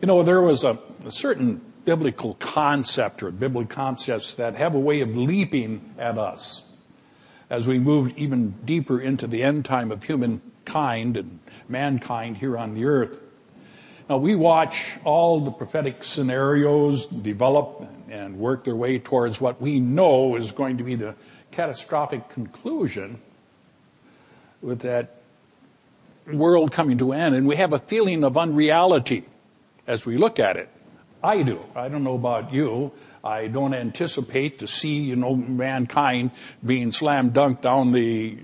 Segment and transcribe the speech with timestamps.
[0.00, 4.78] You know, there was a, a certain biblical concept or biblical concepts that have a
[4.78, 6.62] way of leaping at us
[7.50, 12.74] as we move even deeper into the end time of humankind and mankind here on
[12.74, 13.20] the earth.
[14.08, 19.80] Now we watch all the prophetic scenarios develop and work their way towards what we
[19.80, 21.16] know is going to be the
[21.50, 23.18] catastrophic conclusion
[24.62, 25.16] with that
[26.32, 27.34] world coming to an end.
[27.34, 29.24] And we have a feeling of unreality
[29.88, 30.68] as we look at it.
[31.24, 31.58] I do.
[31.74, 32.92] I don't know about you.
[33.24, 36.30] I don't anticipate to see, you know, mankind
[36.64, 38.38] being slam dunked down the,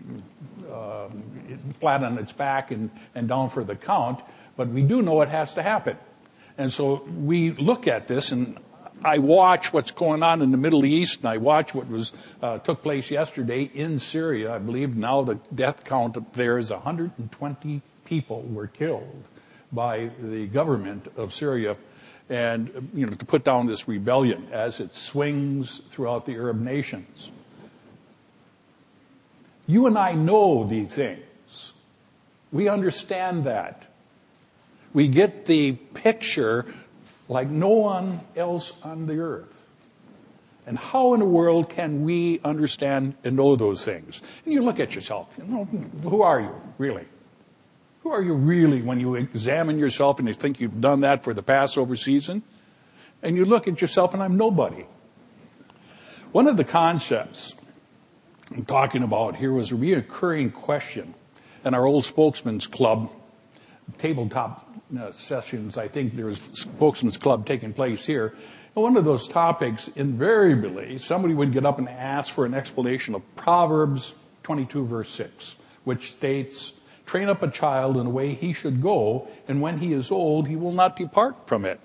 [0.69, 1.09] uh,
[1.79, 4.21] flat on its back and, and down for the count,
[4.57, 5.97] but we do know it has to happen.
[6.59, 8.59] And so we look at this and
[9.05, 12.59] I watch what's going on in the Middle East and I watch what was, uh,
[12.59, 14.55] took place yesterday in Syria.
[14.55, 19.25] I believe now the death count there is 120 people were killed
[19.75, 21.77] by the government of Syria
[22.29, 27.31] and, you know, to put down this rebellion as it swings throughout the Arab nations.
[29.67, 31.73] You and I know these things.
[32.53, 33.87] We understand that.
[34.93, 36.67] We get the picture
[37.29, 39.61] like no one else on the earth.
[40.67, 44.23] And how in the world can we understand and know those things?
[44.45, 47.05] And you look at yourself, you know, who are you, really?
[48.05, 51.33] Who are you really when you examine yourself and you think you've done that for
[51.33, 52.43] the Passover season?
[53.23, 54.85] And you look at yourself and I'm nobody.
[56.31, 57.57] One of the concepts
[58.55, 61.15] I'm talking about here was a reoccurring question
[61.65, 63.11] in our old spokesman's club,
[63.97, 64.71] tabletop
[65.01, 65.79] uh, sessions.
[65.79, 68.35] I think there was spokesman's club taking place here.
[68.77, 73.15] And one of those topics, invariably, somebody would get up and ask for an explanation
[73.15, 76.74] of Proverbs 22 verse 6, which states,
[77.07, 80.49] Train up a child in a way he should go, and when he is old,
[80.49, 81.81] he will not depart from it.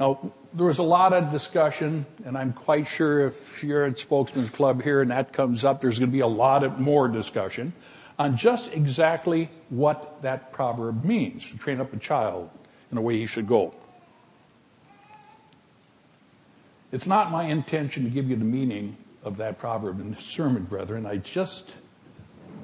[0.00, 4.50] Now, there was a lot of discussion, and I'm quite sure if you're at Spokesman's
[4.50, 7.72] Club here and that comes up, there's going to be a lot of more discussion
[8.18, 12.50] on just exactly what that proverb means to train up a child
[12.90, 13.74] in a way he should go.
[16.90, 20.64] It's not my intention to give you the meaning of that proverb in this sermon,
[20.64, 21.06] brethren.
[21.06, 21.76] I just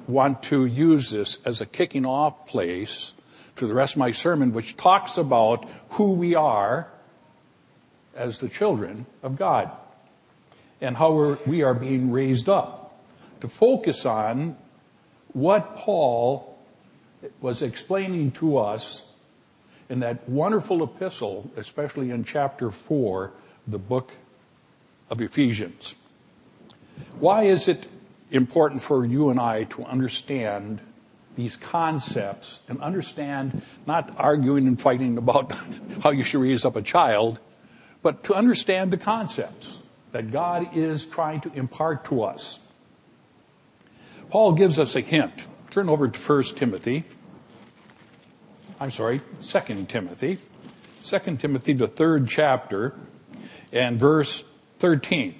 [0.09, 3.13] want to use this as a kicking off place
[3.57, 6.87] to the rest of my sermon, which talks about who we are
[8.15, 9.71] as the children of God
[10.81, 12.99] and how we are being raised up
[13.41, 14.57] to focus on
[15.33, 16.57] what Paul
[17.41, 19.03] was explaining to us
[19.89, 23.31] in that wonderful epistle, especially in chapter four,
[23.67, 24.11] the book
[25.09, 25.95] of Ephesians.
[27.19, 27.87] Why is it
[28.31, 30.79] important for you and I to understand
[31.35, 35.53] these concepts and understand not arguing and fighting about
[36.03, 37.39] how you should raise up a child,
[38.01, 39.79] but to understand the concepts
[40.11, 42.59] that God is trying to impart to us.
[44.29, 45.47] Paul gives us a hint.
[45.71, 47.03] Turn over to 1 Timothy.
[48.79, 50.39] I'm sorry, 2 Timothy.
[51.03, 52.93] 2 Timothy, the third chapter,
[53.71, 54.43] and verse
[54.79, 55.39] 13.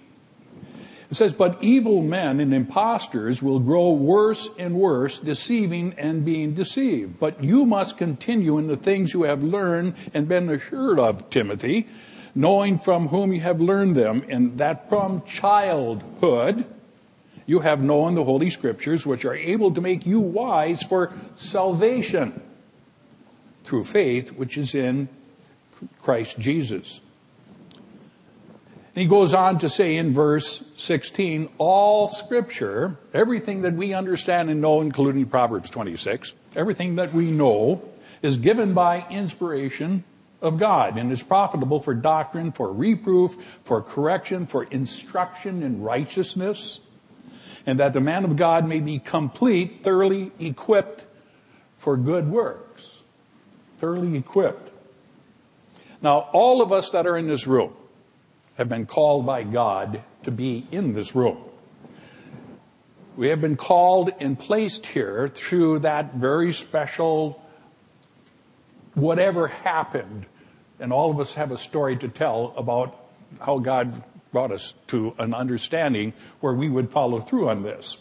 [1.11, 6.53] It says, but evil men and impostors will grow worse and worse, deceiving and being
[6.53, 7.19] deceived.
[7.19, 11.87] But you must continue in the things you have learned and been assured of, Timothy,
[12.35, 16.65] knowing from whom you have learned them, and that from childhood
[17.47, 22.39] you have known the Holy Scriptures, which are able to make you wise for salvation
[23.63, 25.09] through faith, which is in
[26.03, 27.01] Christ Jesus.
[28.95, 34.49] And he goes on to say in verse 16, all scripture, everything that we understand
[34.49, 37.87] and know, including Proverbs 26, everything that we know
[38.23, 40.03] is given by inspiration
[40.41, 46.79] of God and is profitable for doctrine, for reproof, for correction, for instruction in righteousness,
[47.65, 51.05] and that the man of God may be complete, thoroughly equipped
[51.75, 53.03] for good works.
[53.77, 54.71] Thoroughly equipped.
[56.01, 57.73] Now, all of us that are in this room,
[58.59, 61.37] have been called by God to be in this room.
[63.15, 67.41] We have been called and placed here through that very special
[68.95, 70.25] whatever happened.
[70.77, 72.99] And all of us have a story to tell about
[73.39, 74.03] how God
[74.33, 76.11] brought us to an understanding
[76.41, 77.97] where we would follow through on this.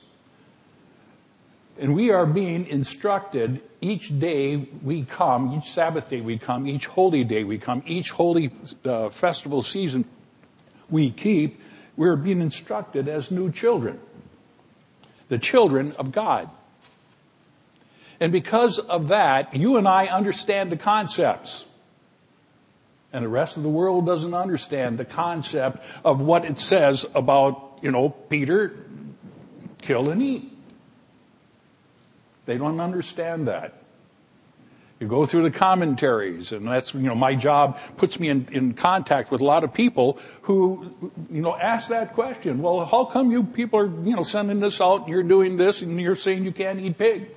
[1.79, 6.87] And we are being instructed each day we come, each Sabbath day we come, each
[6.87, 8.51] holy day we come, each holy
[8.85, 10.05] uh, festival season
[10.90, 11.61] we keep,
[11.96, 13.99] we're being instructed as new children.
[15.29, 16.49] The children of God.
[18.20, 21.64] And because of that, you and I understand the concepts.
[23.12, 27.79] And the rest of the world doesn't understand the concept of what it says about,
[27.82, 28.75] you know, Peter,
[29.81, 30.52] kill and eat.
[32.46, 33.75] They don't understand that.
[35.00, 38.75] You go through the commentaries, and that's, you know, my job puts me in, in
[38.75, 40.93] contact with a lot of people who,
[41.31, 42.61] you know, ask that question.
[42.61, 45.83] Well, how come you people are, you know, sending this out and you're doing this
[45.83, 47.29] and you're saying you can't eat pig?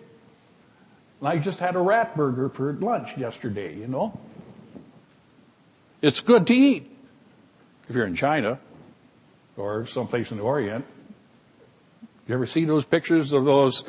[1.21, 4.19] I just had a rat burger for lunch yesterday, you know.
[6.01, 6.89] It's good to eat
[7.87, 8.59] if you're in China
[9.55, 10.83] or someplace in the Orient.
[12.27, 13.83] You ever see those pictures of those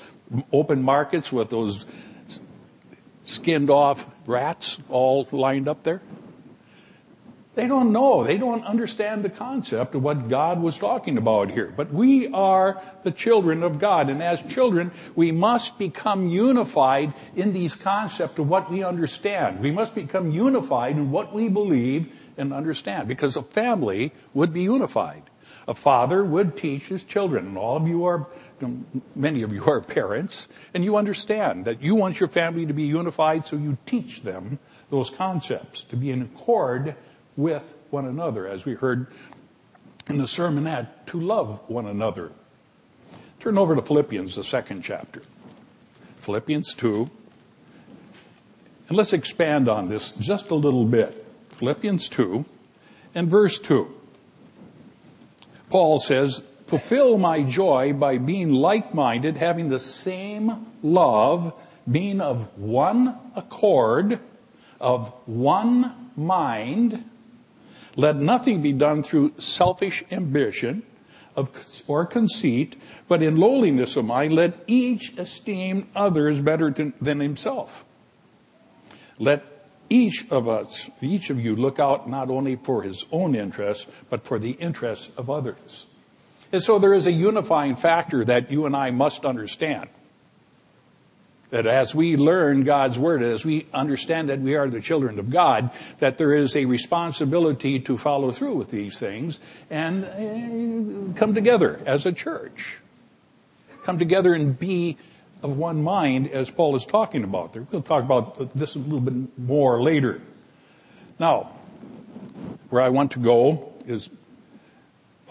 [0.52, 1.86] open markets with those
[3.24, 6.00] skinned off rats all lined up there?
[7.54, 8.24] They don't know.
[8.24, 11.70] They don't understand the concept of what God was talking about here.
[11.76, 14.08] But we are the children of God.
[14.08, 19.60] And as children, we must become unified in these concepts of what we understand.
[19.60, 23.06] We must become unified in what we believe and understand.
[23.06, 25.24] Because a family would be unified.
[25.68, 27.48] A father would teach his children.
[27.48, 28.28] And all of you are,
[29.14, 30.48] many of you are parents.
[30.74, 34.58] And you understand that you want your family to be unified, so you teach them
[34.90, 36.94] those concepts to be in accord
[37.36, 39.06] with one another, as we heard
[40.08, 42.30] in the sermonette, to love one another.
[43.40, 45.22] Turn over to Philippians, the second chapter.
[46.16, 47.10] Philippians 2.
[48.88, 51.26] And let's expand on this just a little bit.
[51.56, 52.44] Philippians 2
[53.14, 53.92] and verse 2.
[55.70, 56.42] Paul says,
[56.72, 61.52] fulfill my joy by being like-minded, having the same love,
[61.90, 64.18] being of one accord,
[64.80, 67.04] of one mind,
[67.94, 70.82] let nothing be done through selfish ambition
[71.36, 71.50] of,
[71.88, 72.74] or conceit,
[73.06, 77.84] but in lowliness of mind, let each esteem others better than, than himself.
[79.18, 79.44] Let
[79.90, 84.24] each of us, each of you look out not only for his own interests, but
[84.24, 85.84] for the interests of others.
[86.52, 89.88] And so there is a unifying factor that you and I must understand
[91.52, 95.28] that as we learn God's Word, as we understand that we are the children of
[95.28, 99.38] God, that there is a responsibility to follow through with these things
[99.68, 102.78] and uh, come together as a church.
[103.84, 104.96] Come together and be
[105.42, 107.66] of one mind as Paul is talking about there.
[107.70, 110.22] We'll talk about this a little bit more later.
[111.18, 111.50] Now,
[112.70, 114.08] where I want to go is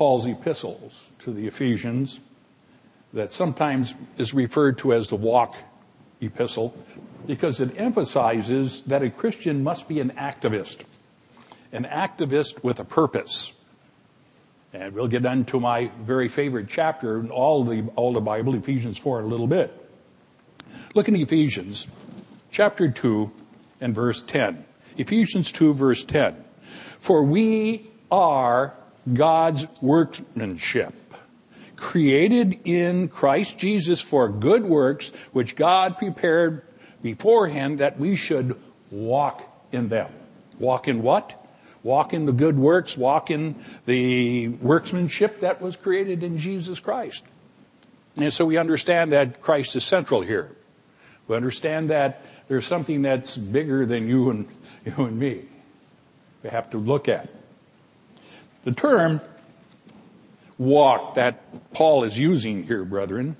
[0.01, 2.21] Paul's epistles to the Ephesians
[3.13, 5.55] that sometimes is referred to as the walk
[6.21, 6.75] epistle
[7.27, 10.85] because it emphasizes that a Christian must be an activist,
[11.71, 13.53] an activist with a purpose.
[14.73, 18.97] And we'll get into my very favorite chapter in all the, all the Bible, Ephesians
[18.97, 19.71] 4 in a little bit.
[20.95, 21.85] Look in Ephesians
[22.49, 23.31] chapter 2
[23.79, 24.65] and verse 10.
[24.97, 26.43] Ephesians 2 verse 10.
[26.97, 28.73] For we are
[29.11, 30.93] God's workmanship
[31.81, 36.61] created in Christ Jesus for good works, which God prepared
[37.01, 38.55] beforehand that we should
[38.91, 39.41] walk
[39.71, 40.11] in them.
[40.59, 41.37] Walk in what?
[41.83, 43.55] Walk in the good works, walk in
[43.87, 47.23] the workmanship that was created in Jesus Christ.
[48.15, 50.55] And so we understand that Christ is central here.
[51.27, 54.47] We understand that there's something that's bigger than you and,
[54.85, 55.45] you and me.
[56.43, 57.40] We have to look at.
[58.63, 59.21] The term
[60.57, 63.35] walk that Paul is using here, brethren,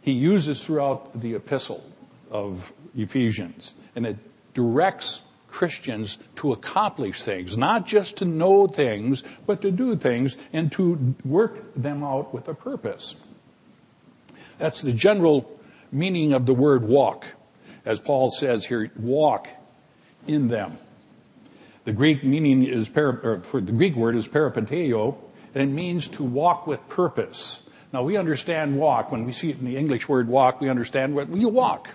[0.00, 1.84] he uses throughout the epistle
[2.30, 3.74] of Ephesians.
[3.94, 4.16] And it
[4.54, 10.72] directs Christians to accomplish things, not just to know things, but to do things and
[10.72, 13.14] to work them out with a purpose.
[14.58, 15.60] That's the general
[15.92, 17.26] meaning of the word walk.
[17.84, 19.48] As Paul says here, walk
[20.26, 20.78] in them.
[21.84, 25.16] The Greek meaning is, for the Greek word is peripateo,
[25.54, 27.62] and it means to walk with purpose.
[27.92, 29.10] Now we understand walk.
[29.10, 31.88] When we see it in the English word walk, we understand what you walk.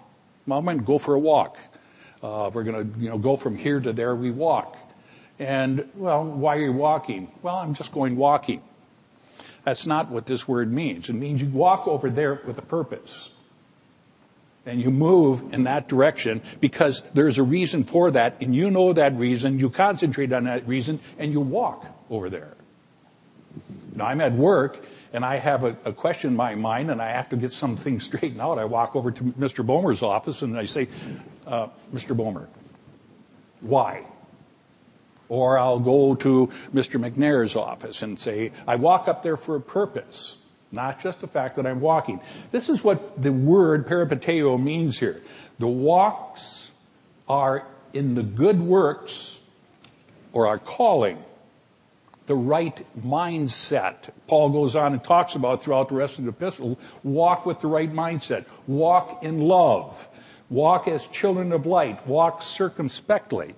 [0.47, 1.57] Going to go for a walk.
[2.21, 4.15] Uh, we're going to, you know, go from here to there.
[4.15, 4.77] We walk.
[5.39, 7.31] And, well, why are you walking?
[7.41, 8.61] Well, I'm just going walking.
[9.63, 11.09] That's not what this word means.
[11.09, 13.29] It means you walk over there with a purpose.
[14.67, 18.93] And you move in that direction because there's a reason for that, and you know
[18.93, 22.53] that reason, you concentrate on that reason, and you walk over there.
[23.95, 24.77] Now I'm at work
[25.13, 27.75] and I have a, a, question in my mind and I have to get some
[27.75, 28.59] things straightened out.
[28.59, 29.65] I walk over to Mr.
[29.65, 30.87] Bomer's office and I say,
[31.45, 32.15] uh, Mr.
[32.15, 32.47] Bomer,
[33.61, 34.05] why?
[35.29, 37.01] Or I'll go to Mr.
[37.01, 40.37] McNair's office and say, I walk up there for a purpose,
[40.71, 42.19] not just the fact that I'm walking.
[42.51, 45.21] This is what the word peripateo means here.
[45.59, 46.71] The walks
[47.27, 49.39] are in the good works
[50.33, 51.17] or our calling,
[52.27, 54.09] the right mindset.
[54.27, 57.67] Paul goes on and talks about throughout the rest of the epistle, walk with the
[57.67, 60.07] right mindset, walk in love,
[60.49, 63.55] walk as children of light, walk circumspectly,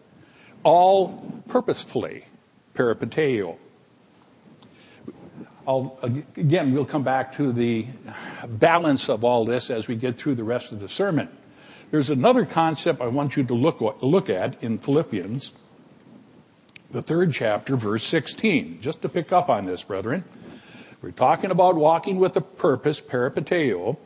[0.63, 2.25] all purposefully,
[2.75, 3.57] peripateo.
[5.69, 7.85] Again, we'll come back to the
[8.47, 11.29] balance of all this as we get through the rest of the sermon.
[11.91, 15.51] There's another concept I want you to look, look at in Philippians
[16.91, 18.81] the third chapter, verse 16.
[18.81, 20.23] Just to pick up on this, brethren.
[21.01, 23.97] We're talking about walking with a purpose, peripateo,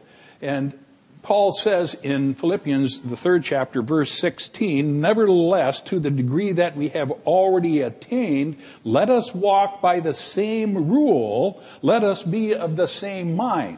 [0.42, 0.78] and
[1.24, 6.90] Paul says in Philippians, the third chapter, verse 16, nevertheless, to the degree that we
[6.90, 12.88] have already attained, let us walk by the same rule, let us be of the
[12.88, 13.78] same mind.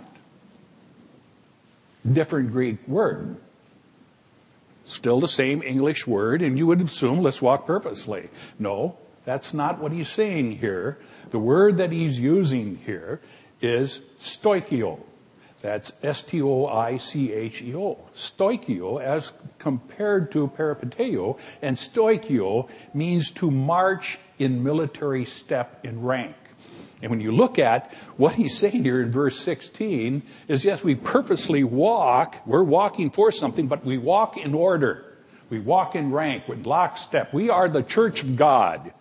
[2.11, 3.37] Different Greek word.
[4.83, 8.29] Still the same English word, and you would assume let's walk purposely.
[8.57, 10.97] No, that's not what he's saying here.
[11.29, 13.21] The word that he's using here
[13.61, 14.99] is stoicheo.
[15.65, 17.97] That's S-T-O-I-C-H-E-O.
[18.13, 26.35] Stoicheo as compared to peripateo, and stoicheo means to march in military step in rank.
[27.01, 30.93] And when you look at what he's saying here in verse 16 is yes, we
[30.93, 35.03] purposely walk, we're walking for something, but we walk in order.
[35.49, 37.33] We walk in rank with lockstep.
[37.33, 38.93] We are the church of God.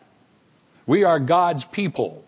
[0.87, 2.25] We are God's people.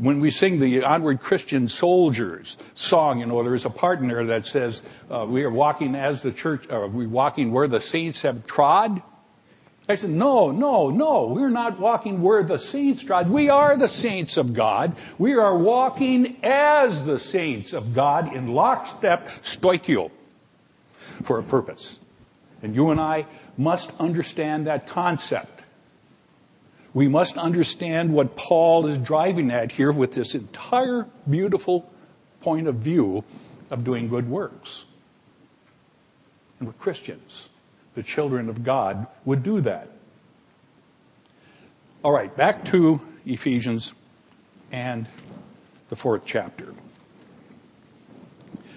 [0.00, 4.08] When we sing the Onward Christian Soldiers song, you know, there is a part in
[4.08, 4.80] there that says,
[5.10, 9.02] uh, we are walking as the church, are we walking where the saints have trod?
[9.90, 13.28] I said, no, no, no, we're not walking where the saints trod.
[13.28, 14.96] We are the saints of God.
[15.18, 20.10] We are walking as the saints of God in lockstep stoicheo
[21.22, 21.98] for a purpose.
[22.62, 23.26] And you and I
[23.58, 25.59] must understand that concept.
[26.92, 31.90] We must understand what Paul is driving at here with this entire beautiful
[32.40, 33.24] point of view
[33.70, 34.84] of doing good works.
[36.58, 37.48] And we're Christians
[37.94, 39.90] the children of God would do that.
[42.02, 43.92] All right, back to Ephesians
[44.72, 45.06] and
[45.88, 46.72] the fourth chapter.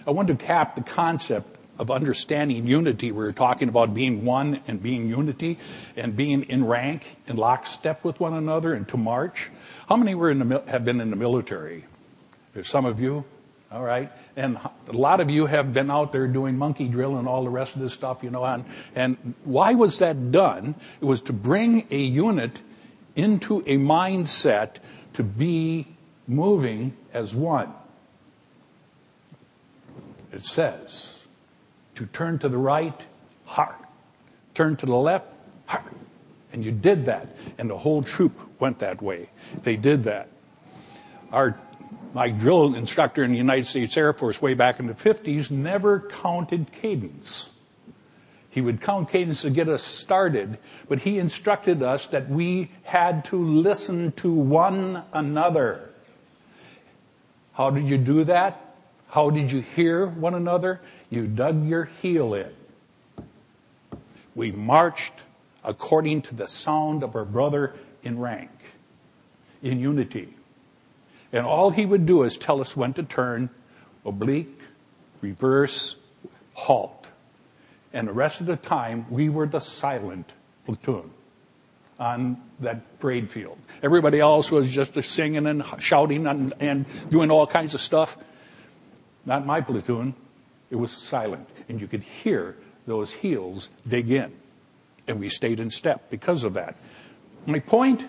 [0.06, 1.53] I want to cap the concept
[1.84, 3.12] of understanding unity.
[3.12, 5.60] We are talking about being one and being unity
[5.98, 9.52] and being in rank in lockstep with one another and to march.
[9.90, 11.84] How many were in the, have been in the military?
[12.54, 13.26] There's some of you.
[13.70, 14.12] All right.
[14.38, 17.50] And a lot of you have been out there doing monkey drill and all the
[17.50, 18.64] rest of this stuff, you know, and,
[18.96, 20.76] and why was that done?
[21.02, 22.62] It was to bring a unit
[23.16, 24.76] into a mindset
[25.14, 25.88] to be
[26.28, 27.74] moving as one.
[30.32, 31.13] It says
[31.96, 33.06] to turn to the right,
[33.46, 33.76] heart.
[34.54, 35.28] Turn to the left,
[35.66, 35.94] heart.
[36.52, 37.36] And you did that.
[37.58, 39.30] And the whole troop went that way.
[39.64, 40.30] They did that.
[41.32, 41.58] Our
[42.14, 46.00] my drill instructor in the United States Air Force way back in the 50s never
[46.00, 47.50] counted cadence.
[48.50, 53.26] He would count cadence to get us started, but he instructed us that we had
[53.26, 55.90] to listen to one another.
[57.54, 58.63] How did you do that?
[59.14, 60.82] How did you hear one another?
[61.12, 62.50] You dug your heel in.
[64.34, 65.14] We marched
[65.64, 68.50] according to the sound of our brother in rank,
[69.62, 70.34] in unity.
[71.32, 73.52] And all he would do is tell us when to turn,
[74.04, 74.60] oblique,
[75.22, 75.96] reverse,
[76.56, 77.06] halt.
[77.94, 80.34] And the rest of the time, we were the silent
[80.66, 81.12] platoon
[82.00, 83.60] on that parade field.
[83.84, 88.18] Everybody else was just singing and shouting and, and doing all kinds of stuff.
[89.26, 90.16] Not my platoon.
[90.70, 91.48] It was silent.
[91.70, 94.32] And you could hear those heels dig in.
[95.08, 96.76] And we stayed in step because of that.
[97.46, 98.08] My point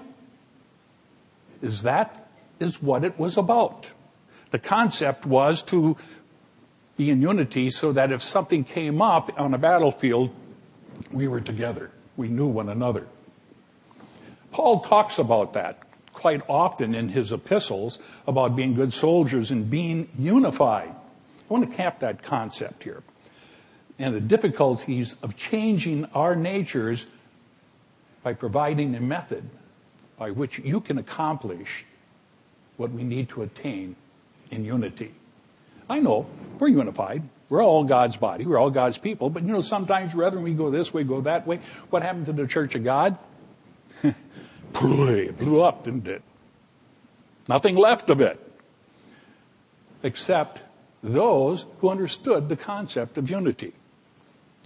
[1.63, 2.29] is that
[2.61, 3.91] is what it was about.
[4.51, 5.97] The concept was to
[6.97, 10.31] be in unity so that if something came up on a battlefield,
[11.11, 11.91] we were together.
[12.17, 13.07] We knew one another.
[14.53, 15.81] Paul talks about that
[16.13, 20.95] quite often in his epistles about being good soldiers and being unified.
[21.49, 23.03] I want to cap that concept here
[23.99, 27.07] and the difficulties of changing our natures
[28.23, 29.49] by providing a method
[30.19, 31.85] by which you can accomplish
[32.77, 33.95] what we need to attain
[34.51, 35.13] in unity.
[35.89, 36.27] I know
[36.59, 37.23] we're unified.
[37.49, 38.47] We're all God's body.
[38.47, 39.31] We're all God's people.
[39.31, 41.61] But you know, sometimes rather we go this way, go that way.
[41.91, 43.19] What happened to the church of God?
[44.73, 46.23] blew up, didn't it?
[47.49, 48.41] Nothing left of it.
[50.03, 50.63] Except
[51.05, 53.75] those who understood the concept of unity.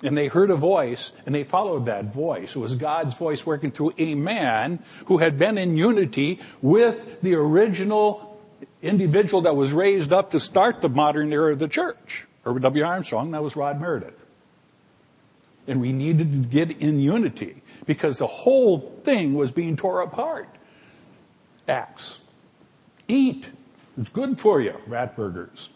[0.05, 2.55] And they heard a voice and they followed that voice.
[2.55, 7.35] It was God's voice working through a man who had been in unity with the
[7.35, 8.41] original
[8.81, 12.27] individual that was raised up to start the modern era of the church.
[12.45, 12.85] Herbert W.
[12.85, 14.25] Armstrong, that was Rod Meredith.
[15.67, 20.49] And we needed to get in unity because the whole thing was being tore apart.
[21.67, 22.21] Acts.
[23.09, 23.49] Eat.
[24.01, 25.71] It's good for you, rat burgers.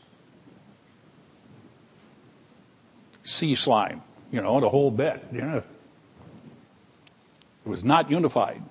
[3.25, 5.25] Sea slime, you know, the whole bit.
[5.33, 5.57] You know.
[5.57, 8.63] It was not unified.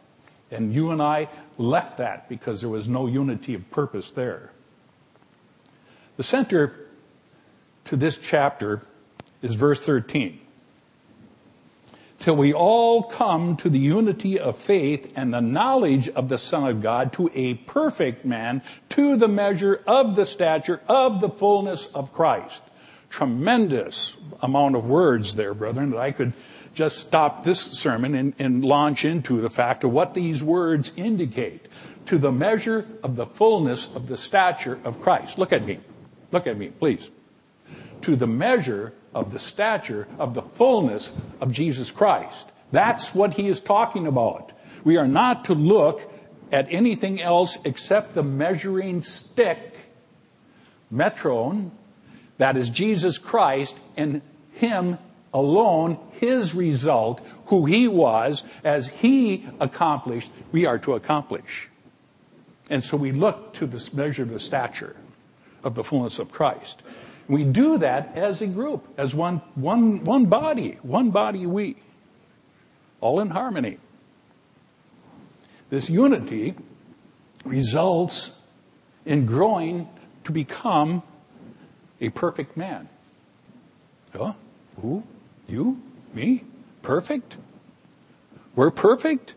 [0.50, 4.52] And you and I left that because there was no unity of purpose there.
[6.18, 6.74] The center
[7.86, 8.82] to this chapter
[9.42, 10.40] is verse 13
[12.22, 16.68] till we all come to the unity of faith and the knowledge of the Son
[16.68, 21.88] of God to a perfect man, to the measure of the stature of the fullness
[21.88, 22.62] of Christ.
[23.12, 26.34] Tremendous amount of words there, brethren, that I could
[26.74, 31.68] just stop this sermon and, and launch into the fact of what these words indicate.
[32.06, 35.38] To the measure of the fullness of the stature of Christ.
[35.38, 35.80] Look at me.
[36.32, 37.12] Look at me, please.
[38.02, 42.50] To the measure of the stature of the fullness of Jesus Christ.
[42.72, 44.54] That's what he is talking about.
[44.84, 46.12] We are not to look
[46.52, 49.78] at anything else except the measuring stick,
[50.92, 51.72] metron,
[52.42, 54.22] that is Jesus Christ and
[54.54, 54.98] him
[55.32, 61.70] alone, his result, who he was, as he accomplished, we are to accomplish.
[62.68, 64.96] And so we look to this measure of the stature
[65.64, 66.82] of the fullness of Christ.
[67.28, 71.76] We do that as a group, as one, one, one body, one body we,
[73.02, 73.78] all in harmony.
[75.70, 76.56] This unity
[77.46, 78.38] results
[79.06, 79.88] in growing
[80.24, 81.04] to become
[82.02, 82.90] a perfect man.
[84.14, 84.34] Huh?
[84.82, 85.04] Who?
[85.48, 85.82] You?
[86.14, 86.44] Me?
[86.82, 87.38] Perfect?
[88.56, 89.36] We're perfect?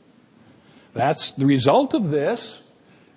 [0.94, 2.62] That's the result of this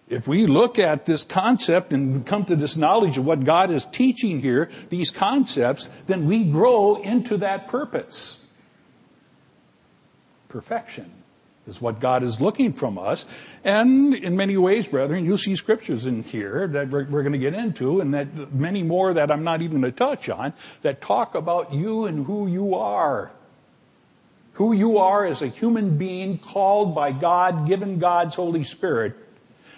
[0.10, 3.86] if we look at this concept and come to this knowledge of what God is
[3.86, 8.40] teaching here, these concepts, then we grow into that purpose.
[10.48, 11.17] Perfection
[11.68, 13.26] is what God is looking from us.
[13.64, 17.40] And in many ways, brethren, you see scriptures in here that we're, we're going to
[17.40, 21.02] get into and that many more that I'm not even going to touch on that
[21.02, 23.32] talk about you and who you are.
[24.54, 29.16] Who you are as a human being called by God, given God's Holy Spirit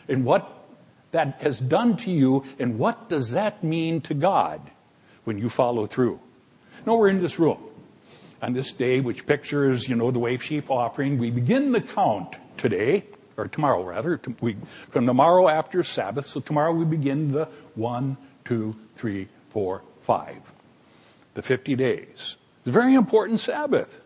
[0.07, 0.55] and what
[1.11, 4.61] that has done to you and what does that mean to God
[5.23, 6.19] when you follow through.
[6.85, 7.68] No, we're in this room.
[8.41, 12.37] On this day, which pictures, you know, the wave sheep offering, we begin the count
[12.57, 13.03] today,
[13.35, 14.55] or tomorrow rather, we,
[14.89, 16.25] from tomorrow after Sabbath.
[16.25, 20.53] So tomorrow we begin the one, two, three, four, five.
[21.33, 22.37] The 50 days.
[22.59, 24.01] It's a very important Sabbath.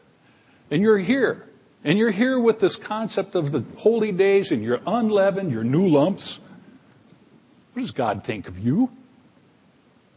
[0.69, 1.47] And you're here.
[1.83, 5.87] And you're here with this concept of the holy days and your unleavened, your new
[5.87, 6.39] lumps.
[7.73, 8.89] What does God think of you?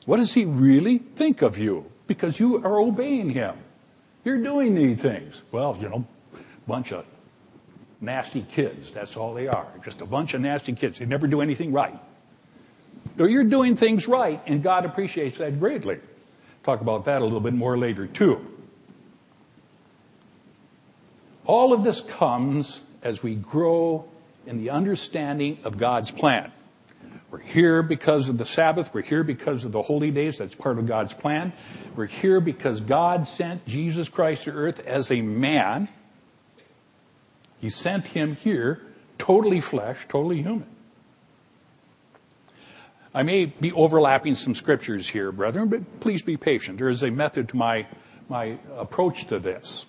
[0.05, 1.91] What does He really think of you?
[2.07, 3.57] Because you are obeying Him.
[4.27, 5.41] You're doing these things.
[5.53, 6.05] Well, you know,
[6.67, 7.07] bunch of
[8.01, 8.91] nasty kids.
[8.91, 9.69] That's all they are.
[9.85, 10.99] Just a bunch of nasty kids.
[10.99, 11.97] They never do anything right.
[13.15, 16.01] Though you're doing things right, and God appreciates that greatly.
[16.65, 18.45] Talk about that a little bit more later, too.
[21.45, 24.09] All of this comes as we grow
[24.45, 26.51] in the understanding of God's plan.
[27.37, 28.95] We're here because of the Sabbath.
[28.95, 30.39] We're here because of the holy days.
[30.39, 31.53] That's part of God's plan.
[31.95, 35.91] We're here because God sent Jesus Christ to earth as a man.
[37.61, 38.81] He sent him here,
[39.19, 40.65] totally flesh, totally human.
[43.15, 46.79] I may be overlapping some scriptures here, brethren, but please be patient.
[46.79, 47.87] There is a method to my,
[48.31, 49.85] my approach to this.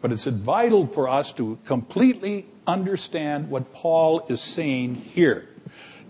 [0.00, 5.48] But it's vital for us to completely understand what Paul is saying here.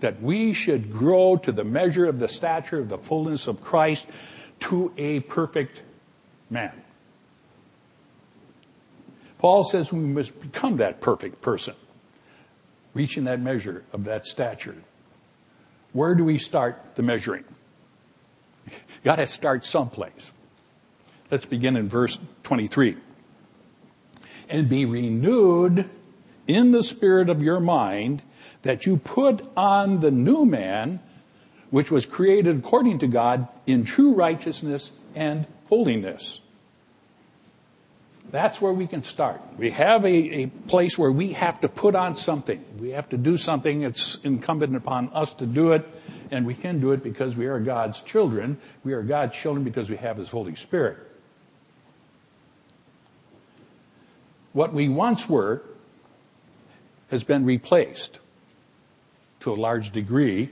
[0.01, 4.07] That we should grow to the measure of the stature of the fullness of Christ
[4.61, 5.81] to a perfect
[6.49, 6.73] man.
[9.37, 11.73] Paul says we must become that perfect person,
[12.93, 14.75] reaching that measure of that stature.
[15.93, 17.43] Where do we start the measuring?
[18.67, 20.31] You gotta start someplace.
[21.31, 22.97] Let's begin in verse 23
[24.49, 25.89] and be renewed
[26.45, 28.21] in the spirit of your mind
[28.61, 30.99] that you put on the new man,
[31.69, 36.41] which was created according to God in true righteousness and holiness.
[38.29, 39.41] That's where we can start.
[39.57, 42.63] We have a, a, place where we have to put on something.
[42.79, 43.81] We have to do something.
[43.81, 45.85] It's incumbent upon us to do it.
[46.29, 48.57] And we can do it because we are God's children.
[48.85, 50.97] We are God's children because we have His Holy Spirit.
[54.53, 55.61] what we once were
[57.09, 58.19] has been replaced
[59.41, 60.49] to a large degree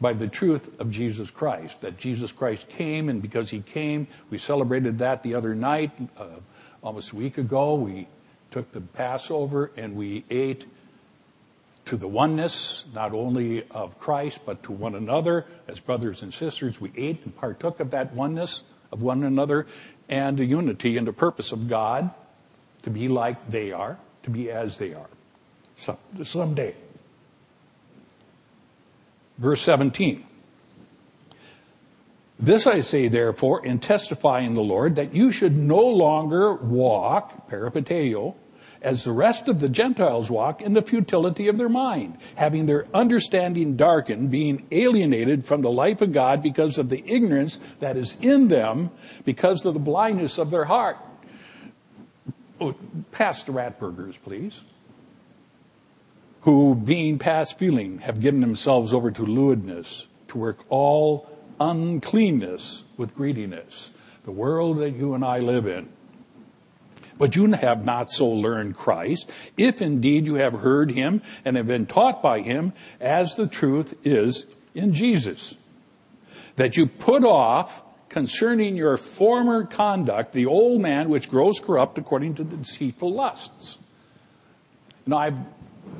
[0.00, 1.82] by the truth of Jesus Christ.
[1.82, 6.26] That Jesus Christ came, and because he came, we celebrated that the other night, uh,
[6.82, 7.74] almost a week ago.
[7.74, 8.06] We
[8.50, 10.66] took the Passover and we ate
[11.86, 15.46] to the oneness, not only of Christ, but to one another.
[15.66, 19.66] As brothers and sisters, we ate and partook of that oneness of one another
[20.08, 22.10] and the unity and the purpose of God
[22.82, 25.08] to be like they are, to be as they are.
[25.76, 26.74] So, someday.
[29.40, 30.24] Verse 17.
[32.38, 38.34] This I say therefore in testifying the Lord that you should no longer walk, peripateo,
[38.82, 42.86] as the rest of the Gentiles walk in the futility of their mind, having their
[42.94, 48.16] understanding darkened, being alienated from the life of God because of the ignorance that is
[48.22, 48.90] in them,
[49.24, 50.96] because of the blindness of their heart.
[52.58, 52.74] Oh,
[53.12, 53.52] pass the
[54.24, 54.60] please.
[56.42, 61.28] Who, being past feeling, have given themselves over to lewdness, to work all
[61.60, 63.90] uncleanness with greediness.
[64.24, 65.88] The world that you and I live in
[67.20, 71.66] but you have not so learned Christ, if indeed you have heard him and have
[71.66, 75.54] been taught by him as the truth is in Jesus.
[76.56, 82.36] That you put off concerning your former conduct the old man which grows corrupt according
[82.36, 83.78] to the deceitful lusts.
[85.06, 85.36] Now I've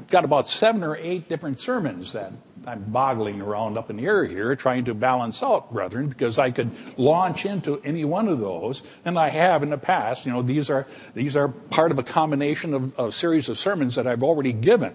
[0.08, 2.32] got about seven or eight different sermons that
[2.66, 6.50] I'm boggling around up in the air here trying to balance out, brethren, because I
[6.50, 10.26] could launch into any one of those, and I have in the past.
[10.26, 13.94] You know, these are, these are part of a combination of a series of sermons
[13.94, 14.94] that I've already given.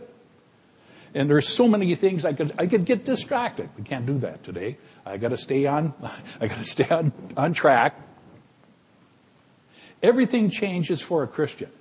[1.16, 3.70] And there's so many things I could, I could get distracted.
[3.78, 4.78] We can't do that today.
[5.06, 5.94] I gotta stay on,
[6.42, 8.00] I gotta stay on, on track.
[10.04, 11.72] Everything changes for a Christian.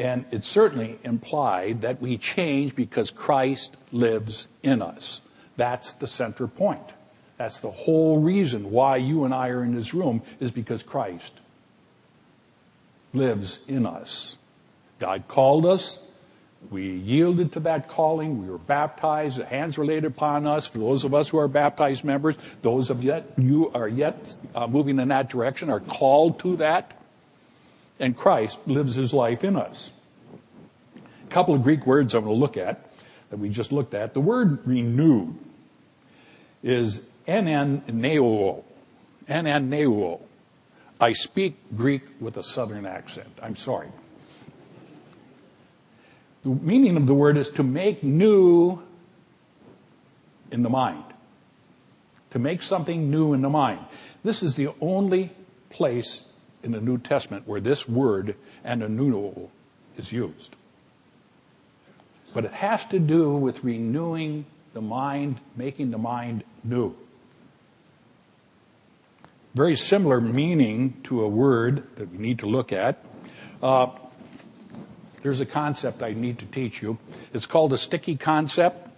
[0.00, 5.20] And it certainly implied that we change because Christ lives in us.
[5.58, 6.94] That's the center point.
[7.36, 11.38] That's the whole reason why you and I are in this room is because Christ
[13.12, 14.38] lives in us.
[14.98, 15.98] God called us.
[16.70, 18.42] We yielded to that calling.
[18.42, 19.36] We were baptized.
[19.36, 20.66] The hands were laid upon us.
[20.66, 24.66] For those of us who are baptized members, those of yet you are yet uh,
[24.66, 26.99] moving in that direction are called to that
[28.00, 29.92] and Christ lives his life in us.
[30.96, 32.90] A couple of Greek words I'm going to look at
[33.28, 34.14] that we just looked at.
[34.14, 35.38] The word renewed
[36.62, 38.64] is enaneuo.
[39.28, 40.20] Enaneuo.
[41.00, 43.38] I speak Greek with a southern accent.
[43.40, 43.88] I'm sorry.
[46.42, 48.82] The meaning of the word is to make new
[50.50, 51.04] in the mind.
[52.30, 53.84] To make something new in the mind.
[54.24, 55.32] This is the only
[55.68, 56.22] place
[56.62, 59.48] in the New Testament where this word ananeuo
[59.96, 60.56] is used.
[62.32, 66.94] But it has to do with renewing the mind, making the mind new.
[69.54, 73.04] Very similar meaning to a word that we need to look at.
[73.60, 73.88] Uh,
[75.22, 76.98] there's a concept I need to teach you.
[77.34, 78.88] It's called a sticky concept.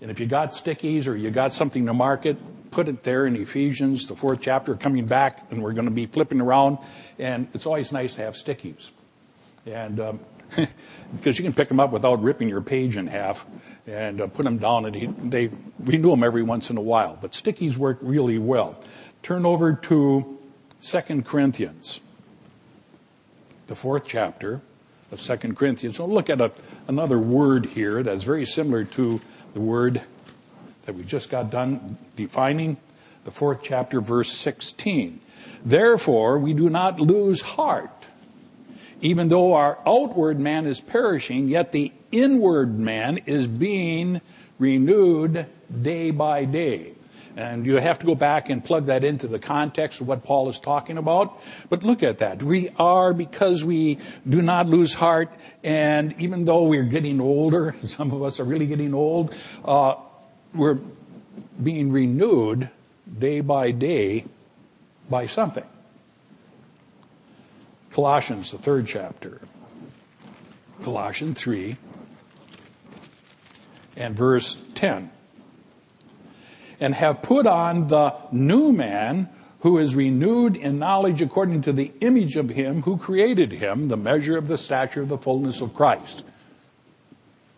[0.00, 2.38] And if you got stickies or you got something to market,
[2.74, 6.06] put it there in Ephesians, the fourth chapter, coming back, and we're going to be
[6.06, 6.78] flipping around.
[7.18, 8.90] And it's always nice to have stickies.
[9.64, 10.20] And um,
[11.16, 13.46] because you can pick them up without ripping your page in half
[13.86, 17.16] and uh, put them down, and he, they renew them every once in a while.
[17.20, 18.76] But stickies work really well.
[19.22, 20.38] Turn over to
[20.80, 22.00] Second Corinthians,
[23.68, 24.60] the fourth chapter
[25.12, 25.96] of Second Corinthians.
[25.96, 26.50] So look at a,
[26.88, 29.20] another word here that's very similar to
[29.52, 30.02] the word
[30.84, 32.76] that we just got done defining,
[33.24, 35.20] the fourth chapter, verse 16.
[35.64, 37.90] Therefore, we do not lose heart.
[39.00, 44.20] Even though our outward man is perishing, yet the inward man is being
[44.58, 45.46] renewed
[45.82, 46.92] day by day.
[47.36, 50.48] And you have to go back and plug that into the context of what Paul
[50.48, 51.40] is talking about.
[51.68, 52.42] But look at that.
[52.42, 55.32] We are, because we do not lose heart,
[55.64, 59.96] and even though we're getting older, some of us are really getting old, uh,
[60.54, 60.78] we're
[61.62, 62.70] being renewed
[63.18, 64.24] day by day
[65.10, 65.64] by something.
[67.92, 69.40] Colossians, the third chapter.
[70.82, 71.76] Colossians 3
[73.96, 75.10] and verse 10.
[76.80, 79.28] And have put on the new man
[79.60, 83.96] who is renewed in knowledge according to the image of him who created him, the
[83.96, 86.22] measure of the stature of the fullness of Christ.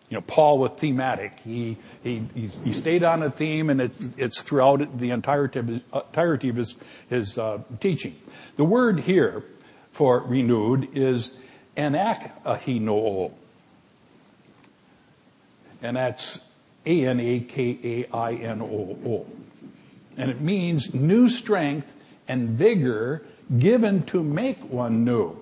[0.09, 1.39] You know, Paul with thematic.
[1.41, 5.81] He, he, he stayed on a theme and it's, it's throughout the entirety of his,
[5.93, 6.75] entirety of his,
[7.09, 8.15] his uh, teaching.
[8.55, 9.43] The word here
[9.91, 11.37] for renewed is
[11.75, 13.31] anakainoo.
[15.81, 16.39] And that's
[16.85, 17.25] A-N-A-K-A-I-N-O-O.
[20.17, 21.95] And it means new strength
[22.27, 23.23] and vigor
[23.59, 25.37] given to make one new.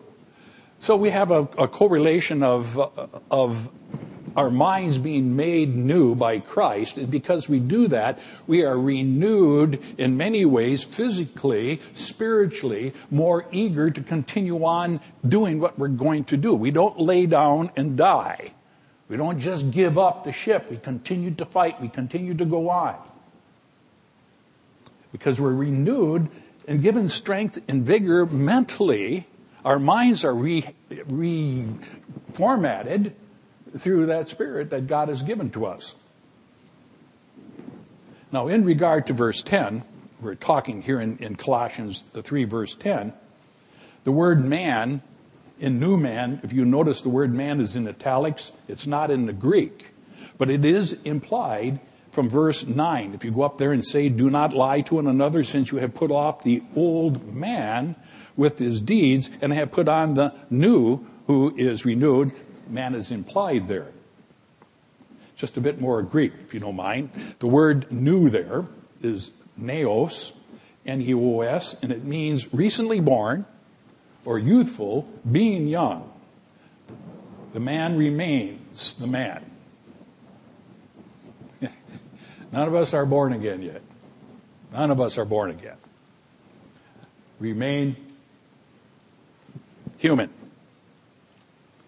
[0.79, 2.77] So we have a, a correlation of,
[3.31, 3.71] of
[4.35, 6.97] our minds being made new by Christ.
[6.97, 13.89] And because we do that, we are renewed in many ways, physically, spiritually, more eager
[13.89, 16.53] to continue on doing what we're going to do.
[16.53, 18.51] We don't lay down and die.
[19.07, 20.69] We don't just give up the ship.
[20.69, 21.79] We continue to fight.
[21.79, 22.95] We continue to go on.
[25.11, 26.27] Because we're renewed
[26.67, 29.27] and given strength and vigor mentally.
[29.63, 33.13] Our minds are re, reformatted
[33.77, 35.95] through that Spirit that God has given to us.
[38.31, 39.83] Now, in regard to verse 10,
[40.21, 43.13] we're talking here in, in Colossians the 3 verse 10,
[44.03, 45.01] the word man
[45.59, 49.25] in new man, if you notice the word man is in italics, it's not in
[49.25, 49.87] the Greek,
[50.37, 51.79] but it is implied
[52.11, 53.13] from verse 9.
[53.13, 55.77] If you go up there and say, do not lie to one another since you
[55.79, 57.95] have put off the old man
[58.35, 62.31] with his deeds and have put on the new who is renewed
[62.69, 63.87] man is implied there.
[65.35, 67.09] Just a bit more Greek, if you don't mind.
[67.39, 68.65] The word new there
[69.01, 70.31] is neos,
[70.85, 73.45] N-E-O-S, and it means recently born
[74.23, 76.11] or youthful, being young.
[77.53, 79.49] The man remains the man.
[82.51, 83.81] None of us are born again yet.
[84.71, 85.77] None of us are born again.
[87.39, 87.95] Remain
[89.97, 90.29] human.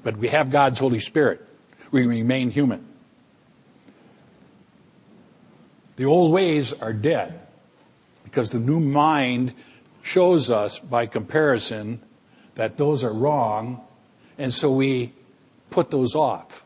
[0.08, 1.46] But we have God's Holy Spirit.
[1.92, 2.88] We remain human.
[5.98, 7.42] The old ways are dead
[8.24, 9.54] because the new mind
[10.04, 12.02] shows us by comparison
[12.56, 13.82] that those are wrong,
[14.38, 15.12] and so we
[15.72, 16.66] put those off.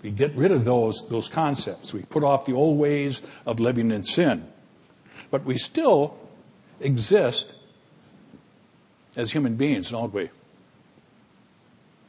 [0.00, 1.92] We get rid of those, those concepts.
[1.92, 4.46] We put off the old ways of living in sin.
[5.32, 6.16] But we still
[6.78, 7.56] exist
[9.16, 10.30] as human beings, don't we?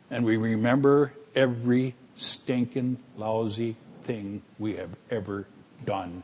[0.09, 5.47] And we remember every stinking, lousy thing we have ever
[5.85, 6.23] done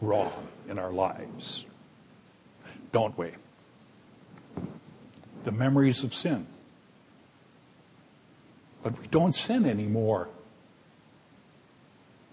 [0.00, 1.64] wrong in our lives.
[2.92, 3.30] Don't we?
[5.44, 6.46] The memories of sin.
[8.82, 10.28] But we don't sin anymore.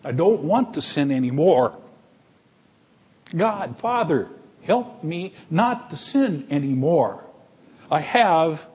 [0.04, 1.76] I don't want to sin anymore.
[3.36, 4.28] God, Father,
[4.64, 7.24] help me not to sin anymore.
[7.92, 8.68] I have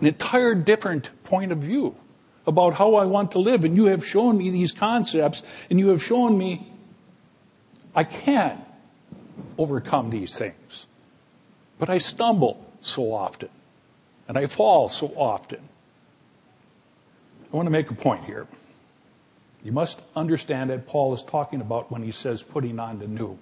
[0.00, 1.94] an entire different point of view
[2.46, 3.64] about how I want to live.
[3.64, 6.66] And you have shown me these concepts and you have shown me
[7.94, 8.64] I can
[9.58, 10.86] overcome these things.
[11.78, 13.48] But I stumble so often
[14.28, 15.60] and I fall so often.
[17.52, 18.46] I want to make a point here.
[19.64, 23.38] You must understand that Paul is talking about when he says putting on the new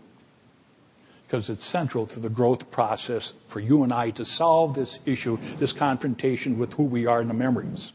[1.29, 5.37] because it's central to the growth process for you and I to solve this issue,
[5.59, 7.93] this confrontation with who we are in the memories.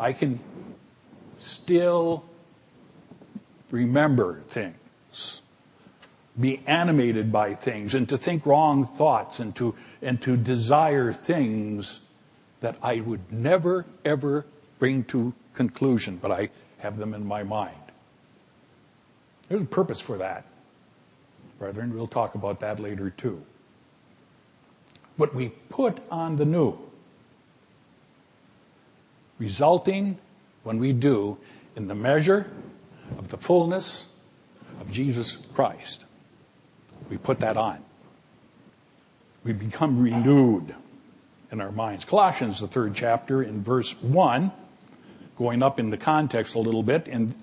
[0.00, 0.40] I can
[1.36, 2.24] still
[3.70, 5.40] remember things,
[6.38, 12.00] be animated by things, and to think wrong thoughts and to, and to desire things
[12.58, 14.44] that I would never, ever
[14.80, 17.76] bring to conclusion, but I have them in my mind.
[19.48, 20.44] There's a purpose for that
[21.58, 21.94] brethren.
[21.94, 23.42] We'll talk about that later too.
[25.18, 26.78] But we put on the new,
[29.38, 30.18] resulting,
[30.62, 31.38] when we do,
[31.74, 32.50] in the measure
[33.18, 34.06] of the fullness
[34.80, 36.04] of Jesus Christ.
[37.08, 37.82] We put that on.
[39.44, 40.74] We become renewed
[41.52, 42.04] in our minds.
[42.04, 44.50] Colossians, the third chapter, in verse 1,
[45.38, 47.34] going up in the context a little bit, and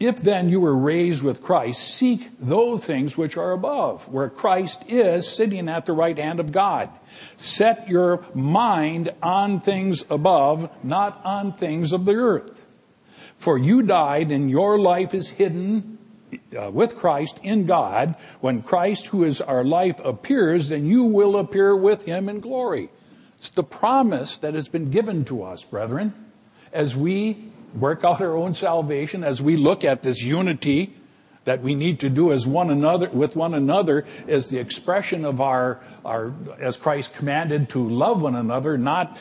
[0.00, 4.82] if then you were raised with Christ, seek those things which are above, where Christ
[4.88, 6.90] is sitting at the right hand of God.
[7.36, 12.66] Set your mind on things above, not on things of the earth.
[13.36, 15.98] For you died and your life is hidden
[16.58, 18.16] uh, with Christ in God.
[18.40, 22.88] When Christ, who is our life, appears, then you will appear with him in glory.
[23.34, 26.14] It's the promise that has been given to us, brethren,
[26.72, 30.94] as we work out our own salvation as we look at this unity
[31.44, 35.40] that we need to do as one another with one another as the expression of
[35.40, 39.18] our our as Christ commanded to love one another not